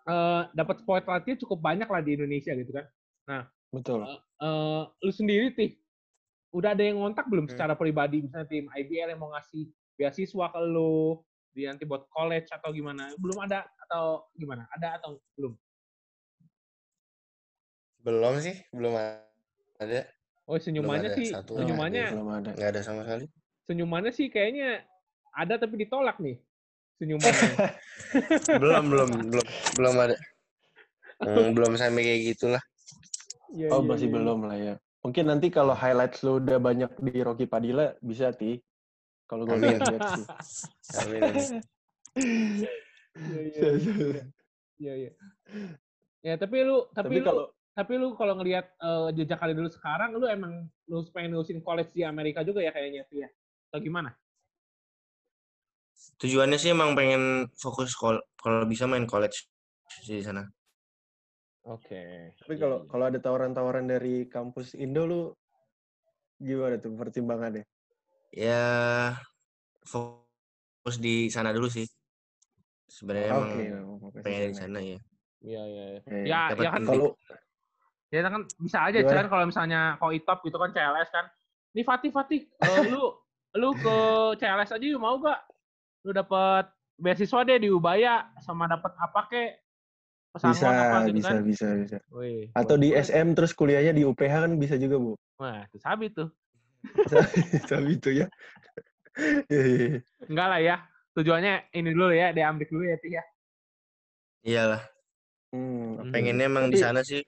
eh, 0.06 0.42
dapat 0.54 0.82
spotlightnya 0.82 1.38
cukup 1.42 1.62
banyak 1.62 1.90
lah 1.90 2.02
di 2.02 2.14
Indonesia 2.14 2.54
gitu 2.54 2.70
kan. 2.70 2.86
Betul. 3.70 4.06
Eh, 4.06 4.82
lu 5.02 5.12
sendiri 5.14 5.50
tih 5.54 5.74
udah 6.54 6.74
ada 6.74 6.82
yang 6.86 7.02
ngontak 7.02 7.26
belum 7.26 7.46
Hmm. 7.46 7.54
secara 7.54 7.74
pribadi 7.74 8.22
misalnya 8.22 8.46
tim 8.46 8.70
IBL 8.70 9.14
yang 9.14 9.22
mau 9.22 9.34
ngasih 9.34 9.66
beasiswa 9.98 10.46
ke 10.46 10.60
lu 10.62 11.18
di 11.54 11.66
nanti 11.66 11.84
buat 11.86 12.06
college 12.14 12.50
atau 12.54 12.70
gimana? 12.72 13.12
Belum 13.18 13.38
ada 13.44 13.66
atau 13.88 14.26
gimana? 14.38 14.66
Ada 14.74 15.02
atau 15.02 15.18
belum? 15.38 15.54
belum 18.00 18.34
sih 18.40 18.56
belum 18.72 18.96
ada 18.96 20.08
Oh 20.50 20.56
senyumannya 20.58 21.12
ada 21.12 21.18
sih, 21.20 21.30
satu 21.36 21.60
Belum 21.60 21.68
senyumannya 21.68 22.04
ada, 22.08 22.14
belum 22.16 22.30
ada. 22.32 22.52
nggak 22.56 22.70
ada 22.72 22.82
sama 22.82 23.02
sekali 23.06 23.26
senyumannya 23.68 24.12
sih 24.16 24.28
kayaknya 24.32 24.88
ada 25.36 25.60
tapi 25.62 25.84
ditolak 25.84 26.18
nih 26.18 26.40
senyumannya. 26.98 27.54
belum 28.64 28.84
belum 28.88 29.10
belum 29.30 29.46
belum 29.78 29.96
ada 30.00 30.16
Hmm, 31.20 31.52
belum 31.52 31.76
sampai 31.76 32.08
kayak 32.08 32.22
gitulah 32.32 32.64
Iya, 33.52 33.76
Oh 33.76 33.84
iya, 33.84 33.90
masih 33.92 34.08
iya. 34.08 34.16
belum 34.16 34.40
lah 34.48 34.56
ya. 34.56 34.74
Mungkin 35.04 35.26
nanti 35.28 35.52
kalau 35.52 35.76
highlights 35.76 36.24
lu 36.24 36.40
udah 36.40 36.64
banyak 36.64 36.92
di 37.04 37.20
Rocky 37.20 37.44
Padilla 37.44 37.92
bisa 38.00 38.32
ti. 38.32 38.56
Kalau 39.30 39.46
gue 39.46 39.58
lihat 39.62 39.82
sih. 39.86 40.26
Amin. 41.00 41.62
Iya, 43.20 43.52
iya, 43.52 43.70
iya. 43.76 44.24
Iya, 44.80 44.94
iya. 44.96 45.12
Ya, 46.24 46.34
tapi 46.40 46.64
lu 46.64 46.88
tapi, 46.96 47.10
Tapi 47.12 47.20
lu 47.20 47.26
kalau 47.28 47.46
tapi 47.76 47.94
lu 48.00 48.08
kalau 48.16 48.34
ngelihat 48.40 48.66
eh, 48.80 49.08
jejak 49.18 49.40
karir 49.44 49.58
dulu 49.58 49.68
sekarang, 49.68 50.16
lu 50.16 50.24
emang 50.30 50.72
lu 50.88 51.04
pengen 51.12 51.36
nulisin 51.36 51.60
college 51.60 51.92
di 51.92 52.08
Amerika 52.08 52.48
juga 52.48 52.64
ya 52.64 52.72
kayaknya 52.72 53.04
tuh 53.12 53.24
ya? 53.24 53.30
Atau 53.72 53.84
gimana? 53.84 54.16
Tujuannya 56.22 56.56
sih 56.56 56.72
emang 56.72 56.96
pengen 56.96 57.52
fokus 57.60 57.92
kalau 57.98 58.24
bisa 58.70 58.88
main 58.88 59.04
college 59.04 59.52
sih 60.06 60.20
di 60.20 60.24
sana. 60.24 60.48
Oke. 61.68 62.34
Tapi 62.40 62.56
kalau 62.56 62.88
kalau 62.88 63.06
ada 63.12 63.20
tawaran-tawaran 63.20 63.84
dari 63.84 64.32
kampus 64.32 64.80
Indo 64.80 65.04
lu 65.04 65.22
gimana 66.40 66.80
tuh 66.80 66.96
pertimbangannya? 66.96 67.68
Ya 68.30 69.18
fokus 69.86 70.96
di 71.02 71.30
sana 71.34 71.50
dulu 71.50 71.70
sih. 71.70 71.90
Sebenarnya 72.90 73.28
emang 73.34 73.50
Oke, 73.50 73.66
fokus 74.02 74.22
di 74.22 74.26
pengen 74.26 74.42
di 74.50 74.58
sana. 74.58 74.62
sana 74.66 74.80
ya. 74.82 75.00
Iya, 75.40 75.62
iya. 75.66 75.86
iya. 75.94 76.00
Oke. 76.02 76.18
Ya, 76.26 76.42
Dapat 76.54 76.64
ya 76.64 76.70
kan 76.70 76.82
pendidik. 76.82 77.14
Kalau 77.14 77.38
Ya 78.10 78.26
kan 78.26 78.42
bisa 78.58 78.78
aja? 78.90 79.00
Chan 79.06 79.30
kalau 79.30 79.46
misalnya 79.46 79.82
kau 80.02 80.10
itop 80.10 80.42
gitu 80.42 80.58
kan 80.58 80.74
CLS 80.74 81.10
kan. 81.14 81.30
Nih 81.78 81.86
Fatih 81.86 82.10
Fatih, 82.10 82.50
eh, 82.50 82.82
lu 82.90 83.14
lu 83.54 83.70
ke 83.78 83.98
CLS 84.42 84.74
aja 84.74 84.86
yuk 84.86 84.98
mau 84.98 85.22
gak? 85.22 85.46
Lu 86.02 86.10
dapat 86.10 86.74
beasiswa 86.98 87.46
deh 87.46 87.62
di 87.62 87.70
Ubaya 87.70 88.34
sama 88.42 88.66
dapat 88.66 88.98
apa 88.98 89.22
kek? 89.30 89.52
Pesangon 90.34 90.58
bisa, 90.58 90.70
apa 90.74 90.98
gitu 91.06 91.18
bisa, 91.18 91.30
kan? 91.30 91.42
bisa, 91.46 91.68
bisa. 91.78 91.98
Wih, 92.14 92.50
Atau 92.54 92.82
di. 92.82 92.94
SM 92.94 93.34
terus 93.38 93.54
kuliahnya 93.54 93.94
di 93.94 94.06
UPH 94.06 94.34
kan 94.46 94.52
bisa 94.58 94.78
juga, 94.78 94.98
Bu. 94.98 95.14
Wah, 95.42 95.66
itu 95.70 95.78
sabi 95.82 96.10
tuh. 96.14 96.30
Tapi 97.70 97.90
itu 97.96 98.10
ya. 98.24 98.28
Iya, 99.50 99.62
iya, 99.68 99.86
iya. 99.90 100.00
Enggak 100.30 100.48
lah 100.48 100.60
ya. 100.62 100.76
Tujuannya 101.18 101.74
ini 101.76 101.90
dulu 101.92 102.14
ya, 102.16 102.32
di 102.32 102.42
Amrik 102.46 102.72
dulu 102.72 102.88
ya, 102.88 102.96
Tih 103.02 103.12
ya. 103.20 103.24
Iyalah, 104.40 104.84
Hmm, 105.52 106.00
oke. 106.00 106.14
pengennya 106.14 106.46
emang 106.48 106.70
di 106.72 106.78
sana 106.80 107.04
sih. 107.04 107.20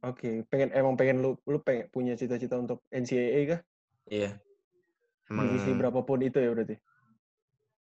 Oke, 0.00 0.46
pengen 0.48 0.70
emang 0.72 0.94
pengen 0.96 1.20
lu 1.20 1.36
lu 1.44 1.58
pengen 1.60 1.90
punya 1.92 2.14
cita-cita 2.14 2.56
untuk 2.56 2.80
NCAA 2.88 3.40
kah? 3.50 3.60
Iya. 4.08 4.40
Emang 5.28 5.48
Divisi 5.52 5.72
berapapun 5.76 6.20
itu 6.24 6.38
ya 6.40 6.48
berarti. 6.52 6.76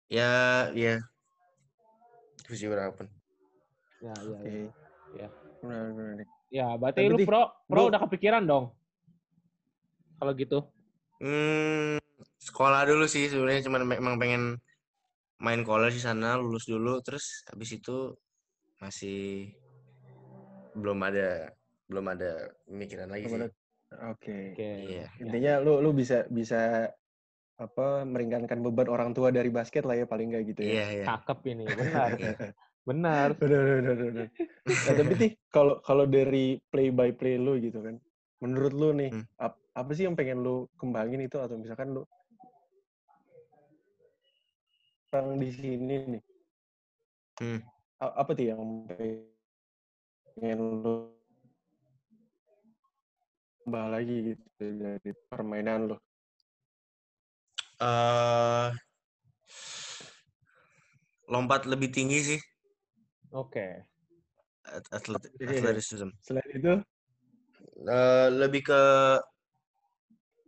ya 0.07 0.31
iya. 0.75 0.95
Divisi 2.43 2.65
berapapun. 2.71 3.07
Ya, 3.99 4.13
ya, 4.15 4.37
Oke. 4.39 4.47
ya. 4.47 4.69
Ya. 5.15 5.27
Benar, 5.59 5.83
benar. 5.91 6.13
nih. 6.23 6.27
Ya, 6.49 6.67
berarti 6.79 6.99
lu 7.07 7.17
pro, 7.27 7.51
pro 7.67 7.81
udah 7.91 7.99
kepikiran 8.07 8.43
dong. 8.47 8.71
Kalau 10.19 10.31
gitu. 10.35 10.59
Hmm, 11.19 11.99
sekolah 12.39 12.83
dulu 12.87 13.07
sih 13.07 13.27
sebenarnya 13.31 13.67
cuman 13.67 13.81
emang 13.95 14.15
pengen 14.19 14.43
main 15.39 15.63
college 15.63 15.95
di 15.99 16.03
sana, 16.03 16.35
lulus 16.35 16.67
dulu 16.67 16.99
terus 16.99 17.47
habis 17.47 17.79
itu 17.79 18.15
masih 18.83 19.51
belum 20.75 20.99
ada 21.03 21.51
belum 21.87 22.05
ada 22.11 22.53
pemikiran 22.67 23.09
lagi 23.11 23.25
Belum 23.27 23.47
sih. 23.47 23.51
Oke. 24.11 24.37
Oke. 24.53 24.69
Iya. 24.85 25.05
Intinya 25.23 25.53
lu 25.63 25.79
lu 25.81 25.91
bisa 25.95 26.27
bisa 26.29 26.91
apa 27.59 28.07
meringankan 28.07 28.63
beban 28.63 28.87
orang 28.87 29.11
tua 29.11 29.35
dari 29.35 29.51
basket 29.51 29.83
lah 29.83 29.99
ya 29.99 30.05
paling 30.07 30.31
nggak 30.31 30.43
gitu 30.55 30.61
ya. 30.63 30.71
Iya, 30.71 30.85
iya. 30.95 31.05
Cakep 31.11 31.39
ini, 31.51 31.65
benar. 31.79 32.09
Iya. 32.15 32.33
benar. 32.87 33.29
Benar, 33.35 33.63
benar, 33.83 33.95
benar. 33.99 34.27
Nah, 34.63 34.93
tapi 34.95 35.13
sih 35.19 35.29
kalau 35.51 35.83
kalau 35.83 36.05
dari 36.07 36.55
play 36.71 36.89
by 36.95 37.11
play 37.11 37.35
lu 37.35 37.59
gitu 37.59 37.83
kan, 37.83 37.99
menurut 38.39 38.71
lu 38.71 38.89
nih 38.95 39.11
Hmm. 39.11 39.25
ap- 39.35 39.59
apa 39.79 39.91
sih 39.95 40.03
yang 40.03 40.15
pengen 40.19 40.43
lu 40.43 40.67
kembangin 40.75 41.23
itu 41.23 41.39
atau 41.39 41.55
misalkan 41.55 41.95
lu 41.95 42.03
orang 45.15 45.39
di 45.41 45.49
sini 45.55 45.95
nih, 46.19 46.23
Hmm. 47.39 47.59
apa 47.97 48.29
tuh 48.35 48.45
yang 48.51 48.61
pengen 50.35 50.59
lu 50.83 51.09
tambah 53.63 53.85
lagi 53.89 54.15
gitu 54.35 54.65
dari 54.75 55.11
permainan 55.31 55.95
lu? 55.95 55.97
Eh, 57.79 58.67
lompat 61.31 61.63
lebih 61.63 61.95
tinggi 61.95 62.19
sih 62.35 62.41
Oke. 63.31 63.87
at- 64.67 64.91
atlet. 64.91 65.23
Selain 66.19 66.49
itu, 66.51 66.73
Eh, 67.79 68.27
lebih 68.35 68.67
ke 68.67 68.81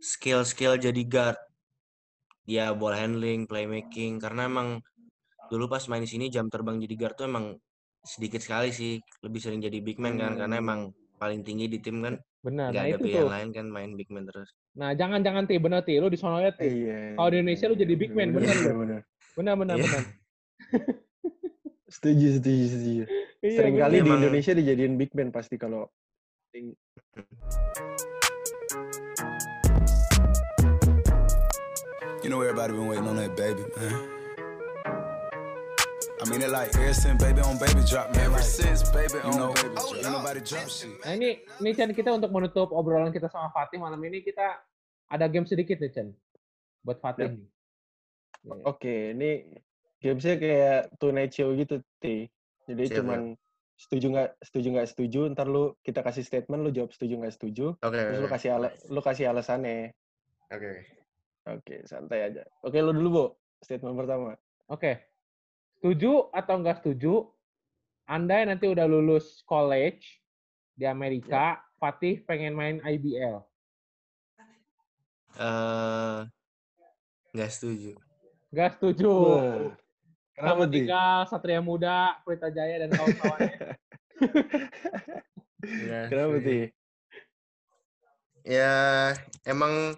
skill-skill 0.02 0.76
jadi 0.76 1.02
guard. 1.06 1.38
Ya 2.42 2.74
ball 2.74 2.98
handling, 2.98 3.46
playmaking 3.46 4.18
karena 4.18 4.50
emang 4.50 4.82
dulu 5.46 5.70
pas 5.70 5.86
main 5.86 6.02
di 6.02 6.10
sini 6.10 6.26
jam 6.26 6.50
terbang 6.50 6.82
jadi 6.82 6.94
guard 6.98 7.14
tuh 7.14 7.30
emang 7.30 7.54
sedikit 8.02 8.42
sekali 8.42 8.74
sih. 8.74 8.98
Lebih 9.22 9.38
sering 9.38 9.62
jadi 9.62 9.78
big 9.78 10.02
man 10.02 10.18
kan 10.18 10.34
karena 10.34 10.58
Hmm. 10.58 10.64
emang 10.66 10.80
paling 11.16 11.46
tinggi 11.46 11.70
di 11.70 11.78
tim 11.78 12.02
kan. 12.02 12.18
Benar. 12.42 12.74
Nggak 12.74 12.82
Nah, 12.82 12.90
ada 12.90 12.98
itu 12.98 13.04
pilihan 13.06 13.22
tuh. 13.22 13.30
lain 13.30 13.48
kan 13.54 13.66
main 13.70 13.90
big 13.94 14.10
man 14.10 14.26
terus. 14.26 14.50
Nah, 14.74 14.90
jangan-jangan 14.90 15.46
Ti, 15.46 15.54
bener 15.62 15.80
Ti. 15.86 15.94
Lu 16.02 16.10
di 16.10 16.18
sono 16.18 16.42
ya 16.42 16.50
Ti. 16.50 16.66
iya. 16.66 17.14
Kalau 17.14 17.30
di 17.30 17.36
Indonesia 17.38 17.66
lu 17.70 17.76
jadi 17.78 17.94
big 17.94 18.10
man, 18.10 18.28
bener 18.34 18.54
lu. 18.58 18.72
bener. 18.82 19.00
Benar, 19.38 19.54
benar, 19.54 19.76
Iya. 19.78 19.84
benar. 19.86 20.02
Setuju, 21.86 22.26
setuju, 22.40 22.64
setuju. 22.66 23.04
Iya, 23.38 23.54
Sering 23.54 23.74
benar. 23.78 23.86
kali 23.86 23.96
di 24.02 24.10
Indonesia 24.10 24.52
dijadiin 24.56 24.94
big 24.98 25.12
man 25.14 25.28
pasti 25.30 25.54
kalau 25.54 25.86
You 32.22 32.30
know 32.30 32.38
everybody 32.38 32.70
been 32.70 32.86
waiting 32.86 33.08
on 33.10 33.18
that 33.18 33.34
baby, 33.34 33.66
man. 33.74 33.94
I 36.22 36.30
mean 36.30 36.38
it 36.38 36.54
like 36.54 36.70
ever 36.78 36.94
since 36.94 37.18
baby 37.18 37.42
on 37.42 37.58
baby 37.58 37.82
drop, 37.82 38.14
man. 38.14 38.30
Ever 38.30 38.38
since 38.38 38.86
baby 38.94 39.18
on 39.26 39.34
know, 39.34 39.50
baby 39.50 39.74
drop. 39.74 39.90
Ain't 39.90 40.06
nobody 40.06 40.38
drop 40.38 40.70
shit. 40.70 40.94
Nah, 41.02 41.18
ini 41.18 41.42
ini 41.58 41.74
Chan 41.74 41.90
kita 41.90 42.14
untuk 42.14 42.30
menutup 42.30 42.70
obrolan 42.70 43.10
kita 43.10 43.26
sama 43.26 43.50
Fatih 43.50 43.82
malam 43.82 43.98
ini 44.06 44.22
kita 44.22 44.54
ada 45.10 45.26
game 45.26 45.50
sedikit 45.50 45.82
nih 45.82 45.90
Chan. 45.90 46.14
Buat 46.86 47.02
Fatih 47.02 47.26
Yap. 47.26 47.34
nih. 47.34 47.42
Iya. 47.42 48.54
Oke, 48.70 48.94
ini 49.18 49.30
gamesnya 49.98 50.34
kayak 50.38 50.80
tonight 51.02 51.34
show 51.34 51.50
gitu, 51.58 51.82
Ti. 51.98 52.30
Jadi 52.70 52.84
Siap, 52.86 52.96
cuman 53.02 53.34
setuju 53.74 54.06
nggak 54.14 54.30
setuju 54.46 54.68
nggak 54.78 54.88
setuju, 54.94 55.20
ntar 55.34 55.50
lu 55.50 55.74
kita 55.82 56.06
kasih 56.06 56.22
statement, 56.22 56.62
lu 56.62 56.70
jawab 56.70 56.94
setuju 56.94 57.18
nggak 57.18 57.34
setuju, 57.34 57.74
Oke. 57.82 57.98
terus 57.98 58.22
lu 58.22 58.30
oke. 58.30 58.34
kasih 58.38 58.50
ala, 58.54 58.70
lu 58.86 59.00
kasih 59.02 59.26
alasannya. 59.26 59.90
Oke. 60.54 61.01
Oke, 61.42 61.82
santai 61.90 62.30
aja. 62.30 62.46
Oke, 62.62 62.78
lu 62.78 62.94
dulu, 62.94 63.08
Bu. 63.10 63.24
Statement 63.62 63.98
pertama. 63.98 64.38
Oke. 64.70 65.02
Setuju 65.78 66.30
atau 66.30 66.62
enggak 66.62 66.82
setuju? 66.82 67.26
Anda 68.06 68.46
nanti 68.46 68.70
udah 68.70 68.86
lulus 68.86 69.42
college 69.46 70.22
di 70.74 70.86
Amerika, 70.86 71.58
Fatih 71.78 72.22
pengen 72.22 72.54
main 72.54 72.78
IBL. 72.82 73.42
Eh, 75.38 76.20
nggak 77.34 77.50
setuju. 77.50 77.98
Enggak 78.54 78.70
setuju. 78.78 79.10
Wah, 79.10 79.74
Kenapa, 80.32 80.64
tinggal 80.64 81.18
Satria 81.28 81.60
Muda, 81.60 82.18
Pelita 82.24 82.48
Jaya 82.48 82.86
dan 82.86 82.90
kawan-kawannya. 82.94 83.58
Kenapa. 86.10 86.36
Ti? 86.42 86.60
Ya 88.42 89.14
emang 89.46 89.94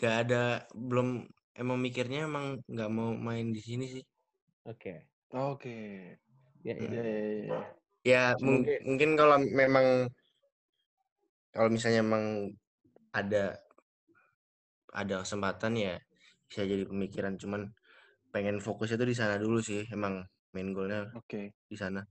nggak 0.00 0.16
ada 0.24 0.64
belum 0.72 1.28
emang 1.52 1.76
mikirnya 1.76 2.24
emang 2.24 2.56
nggak 2.64 2.88
mau 2.88 3.12
main 3.12 3.52
di 3.52 3.60
sini 3.60 3.84
sih. 3.84 4.04
Oke. 4.64 5.12
Oke. 5.36 5.76
Ya, 6.64 6.72
ya. 6.72 6.88
Iya, 6.88 7.02
iya, 7.04 7.28
iya. 7.44 7.60
Ya 8.00 8.22
mung- 8.40 8.64
Semoga- 8.64 8.82
mungkin 8.88 9.10
kalau 9.12 9.36
memang 9.44 9.86
kalau 11.52 11.68
misalnya 11.68 12.00
emang 12.00 12.56
ada 13.12 13.60
ada 14.90 15.20
kesempatan 15.22 15.76
ya 15.76 15.94
bisa 16.48 16.64
jadi 16.64 16.88
pemikiran 16.88 17.36
cuman 17.36 17.68
pengen 18.32 18.58
fokusnya 18.58 18.96
tuh 18.96 19.10
di 19.10 19.14
sana 19.14 19.36
dulu 19.36 19.60
sih 19.60 19.84
emang 19.92 20.24
main 20.56 20.72
goalnya 20.72 21.12
Oke. 21.14 21.52
di 21.68 21.76
sana. 21.76 22.02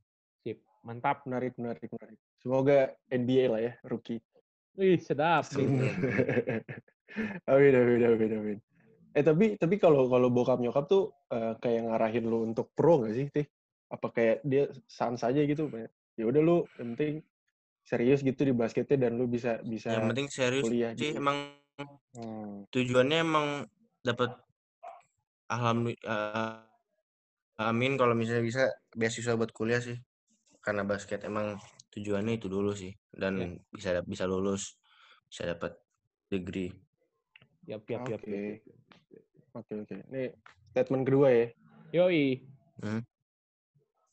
Sip. 0.46 0.62
Mantap. 0.86 1.28
Menarik, 1.28 1.58
menarik, 1.60 1.90
menarik. 1.92 2.20
Semoga 2.40 2.94
NBA 3.12 3.46
lah 3.52 3.62
ya, 3.66 3.74
rookie. 3.84 4.22
Wih, 4.80 4.96
sedap. 4.96 5.44
nih. 5.58 5.92
Amin, 7.50 7.74
amin, 7.76 8.02
amin, 8.06 8.32
amin. 8.40 8.58
Eh 9.18 9.24
tapi 9.26 9.58
tapi 9.58 9.76
kalau 9.82 10.06
kalau 10.08 10.30
bokap 10.30 10.62
nyokap 10.62 10.86
tuh 10.88 11.12
eh, 11.34 11.54
kayak 11.62 11.82
ngarahin 11.90 12.26
lu 12.30 12.46
untuk 12.46 12.72
pro 12.78 13.02
nggak 13.02 13.14
sih, 13.18 13.26
Tih? 13.34 13.46
Apa 13.90 14.08
kayak 14.14 14.38
dia 14.46 14.70
sans 14.86 15.18
saja 15.18 15.42
gitu? 15.42 15.70
Ya 16.20 16.26
udah 16.30 16.42
lu 16.42 16.58
yang 16.78 16.94
penting 16.94 17.14
serius 17.86 18.22
gitu 18.22 18.42
di 18.46 18.54
basketnya 18.54 19.10
dan 19.10 19.18
lu 19.18 19.26
bisa 19.26 19.58
bisa 19.66 19.98
Yang 19.98 20.04
penting 20.14 20.28
serius 20.30 20.64
kuliah 20.70 20.92
sih 20.94 21.10
di- 21.10 21.18
emang 21.18 21.38
Hmm, 22.10 22.66
tujuannya 22.74 23.18
emang 23.24 23.48
dapat 24.04 24.36
alhamdulillah 25.48 26.68
amin 27.62 27.94
kalau 27.96 28.14
misalnya 28.18 28.44
bisa 28.44 28.64
beasiswa 29.00 29.38
buat 29.40 29.52
kuliah 29.56 29.80
sih 29.80 29.96
karena 30.66 30.84
basket 30.84 31.24
emang 31.24 31.56
tujuannya 31.94 32.40
itu 32.40 32.48
dulu 32.52 32.76
sih 32.76 32.92
dan 33.16 33.56
bisa 33.72 33.96
dap- 33.96 34.10
bisa 34.10 34.26
lulus 34.28 34.76
bisa 35.30 35.44
dapat 35.56 35.72
degree 36.34 36.74
Yap, 37.70 37.86
yap, 37.86 38.02
yap. 38.10 38.22
Oke. 38.26 38.66
Oke 39.54 39.74
oke. 39.78 39.96
Ini 40.10 40.34
statement 40.74 41.06
kedua 41.06 41.30
ya. 41.30 41.46
Yoi. 41.94 42.42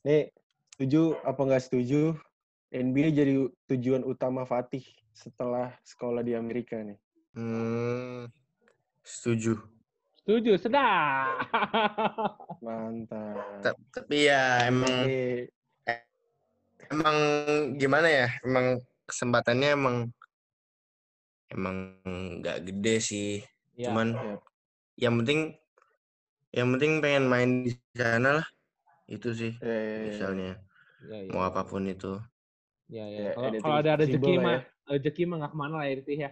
Nih 0.05 0.29
setuju 0.77 1.16
apa 1.25 1.40
nggak 1.40 1.64
setuju 1.64 2.21
NBA 2.69 3.16
jadi 3.16 3.49
tujuan 3.73 4.05
utama 4.05 4.45
Fatih 4.45 4.85
setelah 5.16 5.73
sekolah 5.88 6.21
di 6.21 6.37
Amerika 6.37 6.77
nih? 6.85 7.01
Hmm, 7.33 8.29
setuju. 9.01 9.57
Setuju, 10.21 10.61
sedap. 10.61 11.49
Mantap. 12.64 13.64
Ta- 13.64 13.81
Tapi 13.88 14.29
ya 14.29 14.69
emang 14.69 15.09
Oke. 15.09 15.49
emang 16.92 17.16
gimana 17.81 18.09
ya? 18.12 18.29
Emang 18.45 18.85
kesempatannya 19.09 19.69
emang 19.73 19.97
emang 21.54 21.76
nggak 22.42 22.59
gede 22.66 22.96
sih. 23.02 23.30
Ya. 23.76 23.90
Cuman 23.90 24.09
Yap. 24.16 24.42
yang 24.98 25.14
penting 25.20 25.40
yang 26.54 26.68
penting 26.74 26.92
pengen 27.04 27.24
main 27.28 27.50
di 27.66 27.72
sana 27.94 28.40
lah. 28.42 28.46
Itu 29.06 29.30
sih 29.37 29.54
Ya, 29.61 29.68
ya, 29.68 29.96
ya. 29.96 30.02
misalnya 30.09 30.50
Ya, 31.06 31.18
ya. 31.22 31.30
mau 31.32 31.44
apa 31.46 31.62
pun 31.68 31.85
itu. 31.87 32.18
Ya, 32.88 33.04
ya. 33.11 33.18
Ya, 33.26 33.30
Kalau 33.35 33.46
ada 33.50 33.59
kalau 33.62 33.76
ada 33.82 33.92
visible 33.98 34.02
rezeki 34.02 34.32
mah, 34.38 34.59
ya. 34.59 34.61
rezeki 34.90 35.22
mah 35.28 35.37
nggak 35.42 35.52
ke 35.52 35.59
mana 35.59 35.74
lah 35.82 35.87
ya 35.90 35.94
itu 35.98 36.11
ya. 36.14 36.30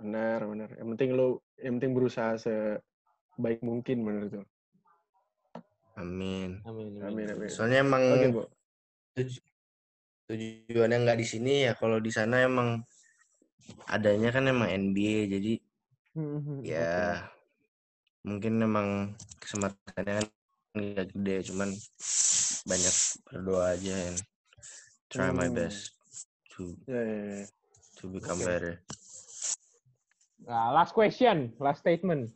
Benar, 0.00 0.40
benar. 0.50 0.68
Yang 0.80 0.88
penting 0.96 1.10
lu, 1.18 1.28
yang 1.60 1.72
penting 1.80 1.92
berusaha 1.96 2.32
sebaik 2.44 3.60
mungkin 3.64 3.96
benar 4.06 4.24
tuh. 4.32 4.44
Amin. 6.00 6.50
Amin. 6.64 6.92
Amin, 7.02 7.26
amin. 7.28 7.48
Soalnya 7.52 7.78
emang 7.84 8.04
Oke, 8.08 8.28
Bu. 8.32 8.42
tuju- 9.16 9.44
tujuannya 10.28 10.96
nggak 11.04 11.18
di 11.22 11.26
sini 11.32 11.52
ya. 11.66 11.72
Kalau 11.80 11.98
di 12.00 12.10
sana 12.12 12.36
emang 12.48 12.68
adanya 13.88 14.30
kan 14.30 14.44
emang 14.46 14.68
NBA. 14.70 15.28
Jadi 15.30 15.54
Hmm, 16.10 16.66
ya 16.66 17.22
mungkin 18.26 18.58
emang 18.58 19.14
kesempatannya 19.38 20.26
kan 20.26 20.26
nggak 20.74 21.06
gede. 21.14 21.36
Cuman 21.52 21.70
banyak 22.66 22.96
berdoa 23.30 23.64
aja 23.78 23.94
and 24.10 24.18
try 25.10 25.30
my 25.30 25.48
Hmm. 25.48 25.54
best 25.54 25.94
to 26.52 26.74
Ya, 26.84 27.00
ya, 27.00 27.20
ya. 27.40 27.44
to 27.98 28.04
become 28.10 28.38
Oke. 28.40 28.46
better. 28.46 28.74
Nah, 30.40 30.72
last 30.72 30.96
question, 30.96 31.52
last 31.60 31.84
statement 31.84 32.32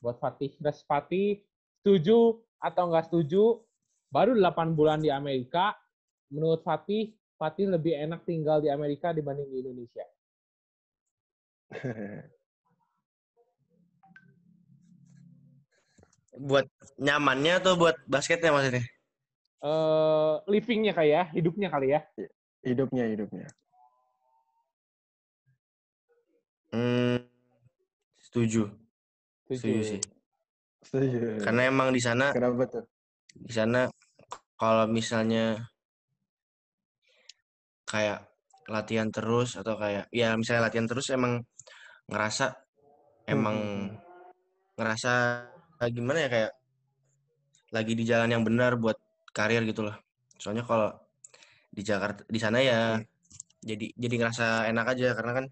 buat 0.00 0.16
Fatih. 0.18 0.56
Das 0.58 0.82
Fatih 0.82 1.44
setuju 1.80 2.40
atau 2.58 2.90
nggak 2.90 3.12
setuju? 3.12 3.60
Baru 4.10 4.32
8 4.38 4.72
bulan 4.72 4.98
di 5.02 5.12
Amerika. 5.12 5.76
Menurut 6.32 6.64
Fatih, 6.64 7.12
Fatih 7.36 7.68
lebih 7.70 7.94
enak 7.94 8.24
tinggal 8.24 8.58
di 8.64 8.72
Amerika 8.72 9.12
dibanding 9.12 9.46
di 9.52 9.62
Indonesia. 9.62 10.06
Buat 16.36 16.68
nyamannya 17.00 17.64
atau 17.64 17.80
buat 17.80 17.96
basketnya 18.04 18.52
maksudnya? 18.52 18.84
Eh, 19.64 20.34
livingnya 20.52 20.92
kali 20.92 21.10
ya, 21.16 21.32
hidupnya 21.32 21.68
kali 21.72 21.96
ya. 21.96 22.00
hidupnya, 22.66 23.06
hidupnya. 23.08 23.46
Hmm, 26.74 27.22
setuju, 28.20 28.68
setuju 29.48 29.80
sih. 29.86 30.02
Setuju. 30.82 31.40
Karena 31.40 31.70
emang 31.70 31.94
di 31.94 32.02
sana 32.02 32.34
Kenapa 32.34 32.66
tuh? 32.68 32.84
di 33.32 33.52
sana 33.54 33.90
kalau 34.58 34.86
misalnya 34.90 35.66
kayak 37.86 38.26
latihan 38.66 39.08
terus 39.14 39.54
atau 39.54 39.78
kayak 39.78 40.10
ya 40.10 40.34
misalnya 40.34 40.66
latihan 40.68 40.90
terus 40.90 41.06
emang 41.14 41.46
ngerasa 42.10 42.46
emang 43.26 43.56
Hmm. 43.56 43.90
ngerasa 44.78 45.12
gimana 45.96 46.18
ya 46.24 46.28
kayak 46.34 46.52
lagi 47.74 47.92
di 47.98 48.04
jalan 48.06 48.30
yang 48.34 48.44
benar 48.46 48.78
buat 48.78 48.96
karir 49.36 49.62
gitu 49.66 49.82
loh. 49.86 49.96
Soalnya 50.38 50.64
kalau 50.64 50.90
di 51.76 51.82
Jakarta 51.84 52.22
di 52.24 52.38
sana 52.40 52.58
ya 52.62 52.96
jadi 53.60 53.86
jadi 53.98 54.14
ngerasa 54.20 54.70
enak 54.70 54.86
aja 54.96 55.08
karena 55.18 55.32
kan 55.42 55.46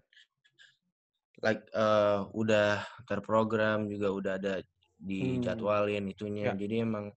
like 1.43 1.63
eh, 1.75 2.19
udah 2.41 2.81
terprogram 3.07 3.91
juga 3.91 4.07
udah 4.09 4.33
ada 4.39 4.53
dijadwalin 4.97 6.05
itunya. 6.13 6.49
Ya. 6.49 6.53
Jadi 6.55 6.75
emang 6.87 7.11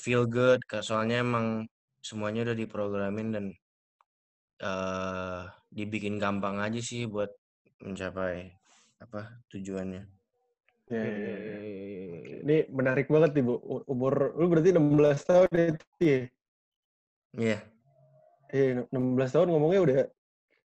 feel 0.00 0.24
good 0.24 0.64
soalnya 0.80 1.20
emang 1.20 1.68
semuanya 2.00 2.48
udah 2.48 2.56
diprogramin 2.56 3.28
dan 3.36 3.44
eh 4.60 5.42
dibikin 5.76 6.16
gampang 6.22 6.56
aja 6.60 6.80
sih 6.80 7.04
buat 7.08 7.30
mencapai 7.80 8.52
apa 9.00 9.40
tujuannya. 9.48 10.04
Ya, 10.90 11.02
Iya, 11.06 11.06
ya, 11.06 11.36
ya. 11.38 11.56
iya. 11.62 12.36
Ini 12.42 12.56
menarik 12.74 13.06
banget 13.06 13.30
nih, 13.38 13.44
Bu. 13.46 13.54
Umur 13.86 14.34
lu 14.34 14.50
berarti 14.50 14.74
16 14.74 15.22
tahun 15.22 15.48
ya? 15.54 15.66
Ya? 16.02 16.20
Iya. 17.30 17.58
Iya, 18.50 18.64
16 18.90 19.34
tahun 19.34 19.48
ngomongnya 19.54 19.80
udah 19.86 19.98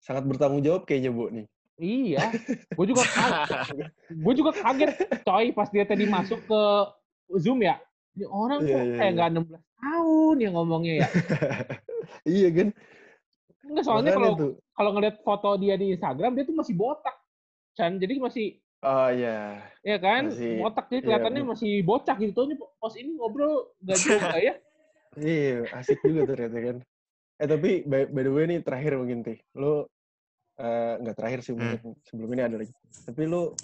sangat 0.04 0.28
bertanggung 0.28 0.60
jawab 0.60 0.84
kayaknya, 0.84 1.10
Bu 1.10 1.32
nih. 1.32 1.46
Iya, 1.82 2.20
gue 2.78 2.86
juga 2.86 3.02
kaget. 3.08 3.58
gue 4.12 4.34
juga 4.36 4.52
kaget, 4.54 4.90
coy, 5.24 5.46
pas 5.56 5.68
dia 5.72 5.84
tadi 5.88 6.04
masuk 6.04 6.38
ke 6.44 6.60
Zoom 7.40 7.64
ya. 7.64 7.80
Ini 8.12 8.28
orang 8.28 8.60
kok 8.60 8.76
iya, 8.76 8.94
kayak 9.00 9.08
iya. 9.08 9.16
nggak 9.16 9.28
16 9.48 9.80
tahun 9.80 10.36
ya 10.36 10.48
ngomongnya 10.52 10.94
ya. 11.00 11.08
iya 12.38 12.48
kan? 12.52 12.68
Enggak, 13.72 13.84
soalnya 13.84 14.12
kalau 14.12 14.32
kalau 14.70 14.90
ngeliat 14.92 15.16
foto 15.20 15.56
dia 15.56 15.74
di 15.74 15.90
Instagram, 15.90 16.36
dia 16.36 16.44
tuh 16.44 16.52
masih 16.52 16.74
botak. 16.74 17.16
Chan, 17.72 17.96
jadi 17.96 18.20
masih, 18.20 18.60
Oh 18.82 19.08
iya. 19.08 19.62
ya 19.80 19.96
kan, 19.96 20.28
Masih- 20.28 20.60
botak. 20.60 20.84
Jadi 20.86 20.94
iya, 20.94 21.04
kelihatannya 21.08 21.42
bu- 21.42 21.50
masih 21.50 21.72
bocah 21.80 22.16
gitu. 22.18 22.34
Tuh, 22.34 22.46
pos 22.76 22.94
ini 22.94 23.14
ngobrol 23.14 23.72
gak 23.80 23.96
juga 23.96 24.36
ya. 24.48 24.54
Iya, 25.14 25.64
asik 25.72 26.02
juga 26.02 26.26
ternyata 26.26 26.58
kan. 26.58 26.76
Eh 27.36 27.46
tapi 27.46 27.70
by, 27.82 28.08
by 28.08 28.22
the 28.22 28.30
way 28.30 28.44
nih 28.44 28.58
terakhir 28.60 28.92
mungkin 28.94 29.22
Tih. 29.22 29.40
Lu 29.54 29.88
eh, 30.54 30.94
nggak 30.98 31.16
terakhir 31.16 31.40
sih 31.40 31.52
Hmm. 31.52 31.64
mungkin 31.64 31.80
sebelum 32.02 32.28
ini 32.30 32.42
ada 32.42 32.56
lagi. 32.58 32.72
Tapi 33.02 33.22
lu 33.24 33.56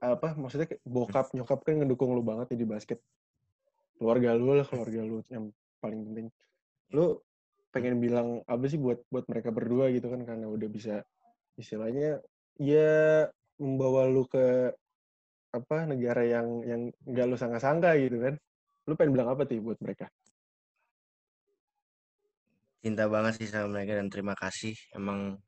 apa 0.00 0.34
maksudnya 0.34 0.66
bokap 0.82 1.30
nyokap 1.30 1.62
kan 1.62 1.78
ngedukung 1.78 2.10
lu 2.10 2.20
banget 2.20 2.50
nih 2.50 2.58
di 2.58 2.66
basket. 2.66 2.98
Keluarga 3.94 4.34
lu 4.34 4.52
lah, 4.52 4.64
keluarga 4.64 5.00
lu 5.00 5.22
yang 5.28 5.52
paling 5.78 6.02
penting. 6.04 6.26
Lu 6.90 7.20
pengen 7.74 7.98
bilang 7.98 8.28
apa 8.46 8.64
sih 8.70 8.78
buat 8.78 9.02
buat 9.10 9.26
mereka 9.26 9.50
berdua 9.50 9.90
gitu 9.90 10.06
kan 10.06 10.22
karena 10.22 10.46
udah 10.46 10.68
bisa 10.70 11.02
istilahnya 11.58 12.22
ya 12.62 13.26
membawa 13.58 14.06
lu 14.06 14.24
ke 14.30 14.70
apa 15.54 15.76
negara 15.90 16.22
yang 16.22 16.62
yang 16.62 16.82
nggak 17.06 17.26
lu 17.26 17.36
sangka-sangka 17.38 17.98
gitu 17.98 18.22
kan. 18.22 18.34
Lu 18.86 18.94
pengen 18.94 19.12
bilang 19.18 19.34
apa 19.34 19.42
sih 19.50 19.58
buat 19.58 19.78
mereka? 19.82 20.06
cinta 22.84 23.08
banget 23.08 23.40
sih 23.40 23.48
sama 23.48 23.80
mereka 23.80 23.96
dan 23.96 24.12
terima 24.12 24.36
kasih 24.36 24.76
emang 24.92 25.40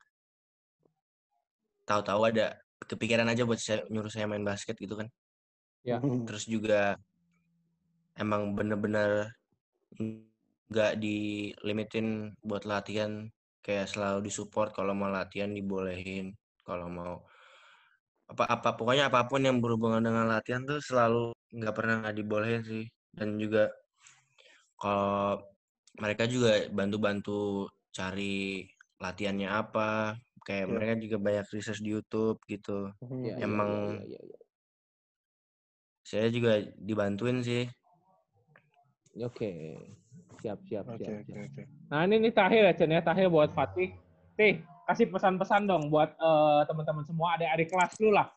tahu-tahu 1.85 2.33
ada 2.33 2.57
kepikiran 2.89 3.29
aja 3.29 3.45
buat 3.45 3.61
saya, 3.61 3.85
nyuruh 3.93 4.09
saya 4.09 4.25
main 4.25 4.41
basket 4.41 4.73
gitu 4.81 4.97
kan 4.97 5.05
Ya. 5.85 6.03
terus 6.03 6.43
juga 6.49 6.99
emang 8.19 8.57
bener-bener 8.57 9.31
nggak 10.67 10.99
dilimitin 10.99 12.35
buat 12.43 12.67
latihan 12.67 13.31
kayak 13.63 13.87
selalu 13.87 14.27
disupport 14.27 14.71
kalau 14.75 14.91
mau 14.91 15.07
latihan 15.07 15.51
dibolehin 15.51 16.35
kalau 16.67 16.87
mau 16.91 17.23
apa 18.27 18.43
apa 18.43 18.69
pokoknya 18.75 19.07
apa 19.07 19.23
pun 19.31 19.39
yang 19.39 19.63
berhubungan 19.63 20.03
dengan 20.03 20.27
latihan 20.27 20.67
tuh 20.67 20.83
selalu 20.83 21.31
nggak 21.55 21.75
pernah 21.75 21.95
nggak 22.03 22.17
dibolehin 22.19 22.63
sih 22.63 22.85
dan 23.15 23.39
juga 23.39 23.71
kalau 24.75 25.39
mereka 25.97 26.27
juga 26.27 26.67
bantu-bantu 26.69 27.71
cari 27.95 28.67
latihannya 28.99 29.47
apa 29.47 30.19
kayak 30.43 30.67
Ya. 30.67 30.71
mereka 30.75 30.93
juga 30.99 31.17
banyak 31.23 31.45
research 31.55 31.79
di 31.79 31.95
YouTube 31.95 32.37
gitu 32.45 32.91
Iya, 32.99 33.39
iya, 33.39 33.47
Emang- 33.47 34.03
iya, 34.03 34.19
iya, 34.19 34.19
iya. 34.27 34.39
saya 36.03 36.27
juga 36.27 36.59
dibantuin 36.75 37.39
sih 37.39 37.63
Oke, 39.17 39.49
siap, 40.41 40.59
siap, 40.65 40.85
Oke, 40.87 41.03
siap. 41.03 41.13
oke, 41.21 41.31
siap. 41.31 41.45
oke. 41.49 41.61
Nah 41.89 41.99
ini 42.05 42.15
nih 42.23 42.31
terakhir 42.33 42.61
ya, 42.67 42.73
Chen 42.77 42.91
ya. 42.93 43.01
Terakhir 43.03 43.27
buat 43.29 43.49
Fatih. 43.53 43.89
Tih, 44.37 44.61
kasih 44.85 45.07
pesan-pesan 45.09 45.65
dong 45.65 45.89
buat 45.89 46.13
eh, 46.13 46.61
teman-teman 46.69 47.03
semua, 47.05 47.35
adik-adik 47.37 47.67
kelas 47.73 47.93
lu 48.01 48.09
lah. 48.13 48.27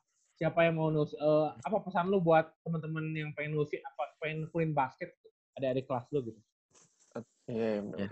Siapa 0.40 0.64
yang 0.64 0.80
mau 0.80 0.88
nus, 0.88 1.12
eh, 1.12 1.48
apa 1.60 1.76
pesan 1.84 2.08
lu 2.08 2.18
buat 2.24 2.48
teman-teman 2.64 3.04
yang 3.12 3.30
pengen 3.36 3.60
nusin, 3.60 3.80
apa 3.84 4.16
pengen 4.20 4.48
nekunin 4.48 4.72
basket, 4.72 5.12
adik-adik 5.60 5.84
kelas 5.84 6.06
lu 6.12 6.24
gitu. 6.24 6.40
Iya, 7.50 7.82
benar. 7.82 7.98
Ya. 8.06 8.08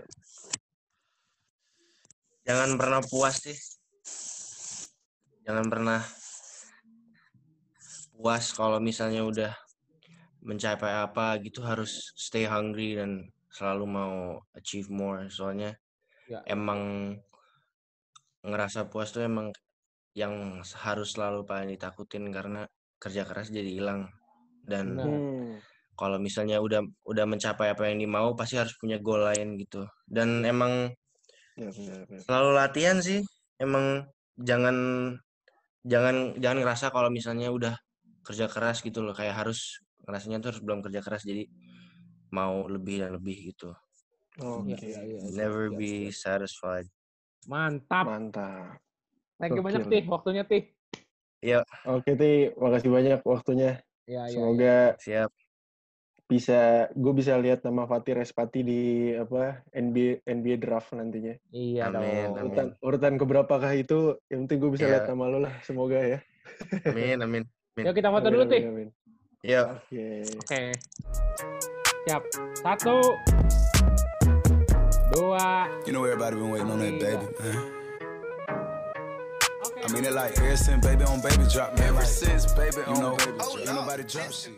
jangan 2.49 2.81
pernah 2.81 3.01
puas 3.05 3.45
sih 3.45 3.53
jangan 5.45 5.69
pernah 5.69 6.01
puas 8.17 8.51
kalau 8.57 8.81
misalnya 8.81 9.21
udah 9.21 9.53
mencapai 10.41 11.05
apa 11.05 11.37
gitu 11.45 11.61
harus 11.61 12.09
stay 12.17 12.49
hungry 12.49 12.97
dan 12.97 13.29
selalu 13.59 13.85
mau 13.99 14.15
achieve 14.55 14.87
more 14.89 15.27
soalnya 15.27 15.75
Ya. 16.31 16.39
emang 16.47 16.81
ngerasa 18.47 18.87
puas 18.87 19.11
tuh 19.11 19.25
emang 19.27 19.51
yang 20.15 20.63
harus 20.85 21.09
selalu 21.15 21.43
paling 21.49 21.69
ditakutin 21.75 22.31
karena 22.31 22.61
kerja 23.03 23.23
keras 23.27 23.51
jadi 23.51 23.67
hilang 23.77 24.01
dan. 24.63 24.95
Hmm. 24.95 25.59
kalau 25.99 26.15
misalnya 26.15 26.63
udah 26.63 26.79
udah 27.11 27.25
mencapai 27.27 27.75
apa 27.75 27.91
yang 27.91 27.99
dimau 27.99 28.31
pasti 28.39 28.55
harus 28.55 28.71
punya 28.79 28.97
goal 29.03 29.19
lain 29.19 29.59
gitu 29.59 29.83
dan 30.07 30.47
emang 30.47 30.95
Ya, 31.59 31.67
benar, 31.75 32.07
benar. 32.07 32.23
selalu 32.23 32.49
latihan 32.55 32.97
sih 33.03 33.19
emang 33.59 34.07
jangan 34.39 34.75
jangan 35.83 36.39
jangan 36.39 36.57
ngerasa 36.63 36.85
kalau 36.95 37.11
misalnya 37.11 37.51
udah 37.51 37.75
kerja 38.23 38.47
keras 38.47 38.79
gitu 38.79 39.03
loh 39.03 39.11
kayak 39.11 39.35
harus 39.43 39.83
ngerasanya 40.07 40.39
tuh 40.39 40.55
harus 40.55 40.61
belum 40.63 40.79
kerja 40.85 41.03
keras 41.03 41.27
jadi 41.27 41.43
mau 42.29 42.65
lebih 42.65 43.01
dan 43.05 43.17
lebih 43.17 43.53
gitu 43.53 43.73
Oke, 44.39 44.71
Iya, 44.71 45.03
iya, 45.03 45.19
iya. 45.19 45.29
never 45.35 45.67
be 45.67 46.13
satisfied 46.15 46.87
Mantap. 47.47 48.05
mantap. 48.05 48.77
Thank 49.39 49.55
you 49.55 49.63
banyak. 49.63 49.87
Tih 49.87 50.03
waktunya 50.11 50.43
Tih. 50.43 50.69
Oke, 51.87 52.11
Ti, 52.19 52.51
makasih 52.59 52.91
banyak 52.91 53.19
waktunya. 53.23 53.79
Ya, 54.03 54.27
ya, 54.27 54.27
ya. 54.27 54.31
Semoga 54.35 54.75
siap 54.99 55.31
bisa 56.29 56.91
gue 56.93 57.13
bisa 57.15 57.33
lihat 57.41 57.65
nama 57.65 57.89
Fatih 57.89 58.21
Respati 58.21 58.61
di 58.61 58.81
apa 59.17 59.65
NBA 59.73 60.21
NBA 60.29 60.55
draft 60.61 60.93
nantinya. 60.93 61.33
Iya 61.49 61.89
Amin, 61.89 61.95
dong. 61.95 62.05
amin. 62.05 62.43
Urutan 62.43 62.67
urutan 62.83 63.13
keberapakah 63.17 63.71
itu 63.73 64.19
yang 64.29 64.45
penting 64.45 64.59
gue 64.61 64.71
bisa 64.75 64.85
Iya. 64.85 64.91
lihat 64.99 65.05
nama 65.09 65.25
lo 65.31 65.39
lah. 65.41 65.55
Semoga 65.65 65.97
ya. 65.97 66.19
amin 66.85 67.17
amin 67.23 67.43
Yuk 67.79 67.95
kita 67.95 68.11
foto 68.11 68.27
Amin, 68.27 68.33
dulu 68.35 68.43
amin, 68.45 68.51
Tih. 68.51 68.63
amin. 68.67 68.89
yuk 69.47 69.65
Oke. 69.79 70.07
Oke. 70.43 71.78
Siap. 72.09 72.25
Satu. 72.57 72.97
Dua. 75.13 75.69
You 75.85 75.93
know 75.93 76.01
everybody 76.09 76.41
been 76.41 76.49
waiting 76.49 76.71
on 76.73 76.81
that 76.81 76.97
baby, 76.97 77.21
man. 77.37 77.57
I 79.77 79.87
mean 79.93 80.05
it 80.05 80.13
like 80.17 80.33
ever 80.41 80.57
since 80.57 80.81
baby 80.81 81.05
on 81.05 81.21
baby 81.21 81.45
drop, 81.53 81.77
man. 81.77 81.93
Ever 81.93 82.01
since 82.01 82.49
baby 82.57 82.81
on 82.89 83.13
baby 83.13 83.37
drop. 83.37 83.61
Ain't 83.61 83.77
nobody 83.77 84.01
drop 84.09 84.33
shit. 84.33 84.57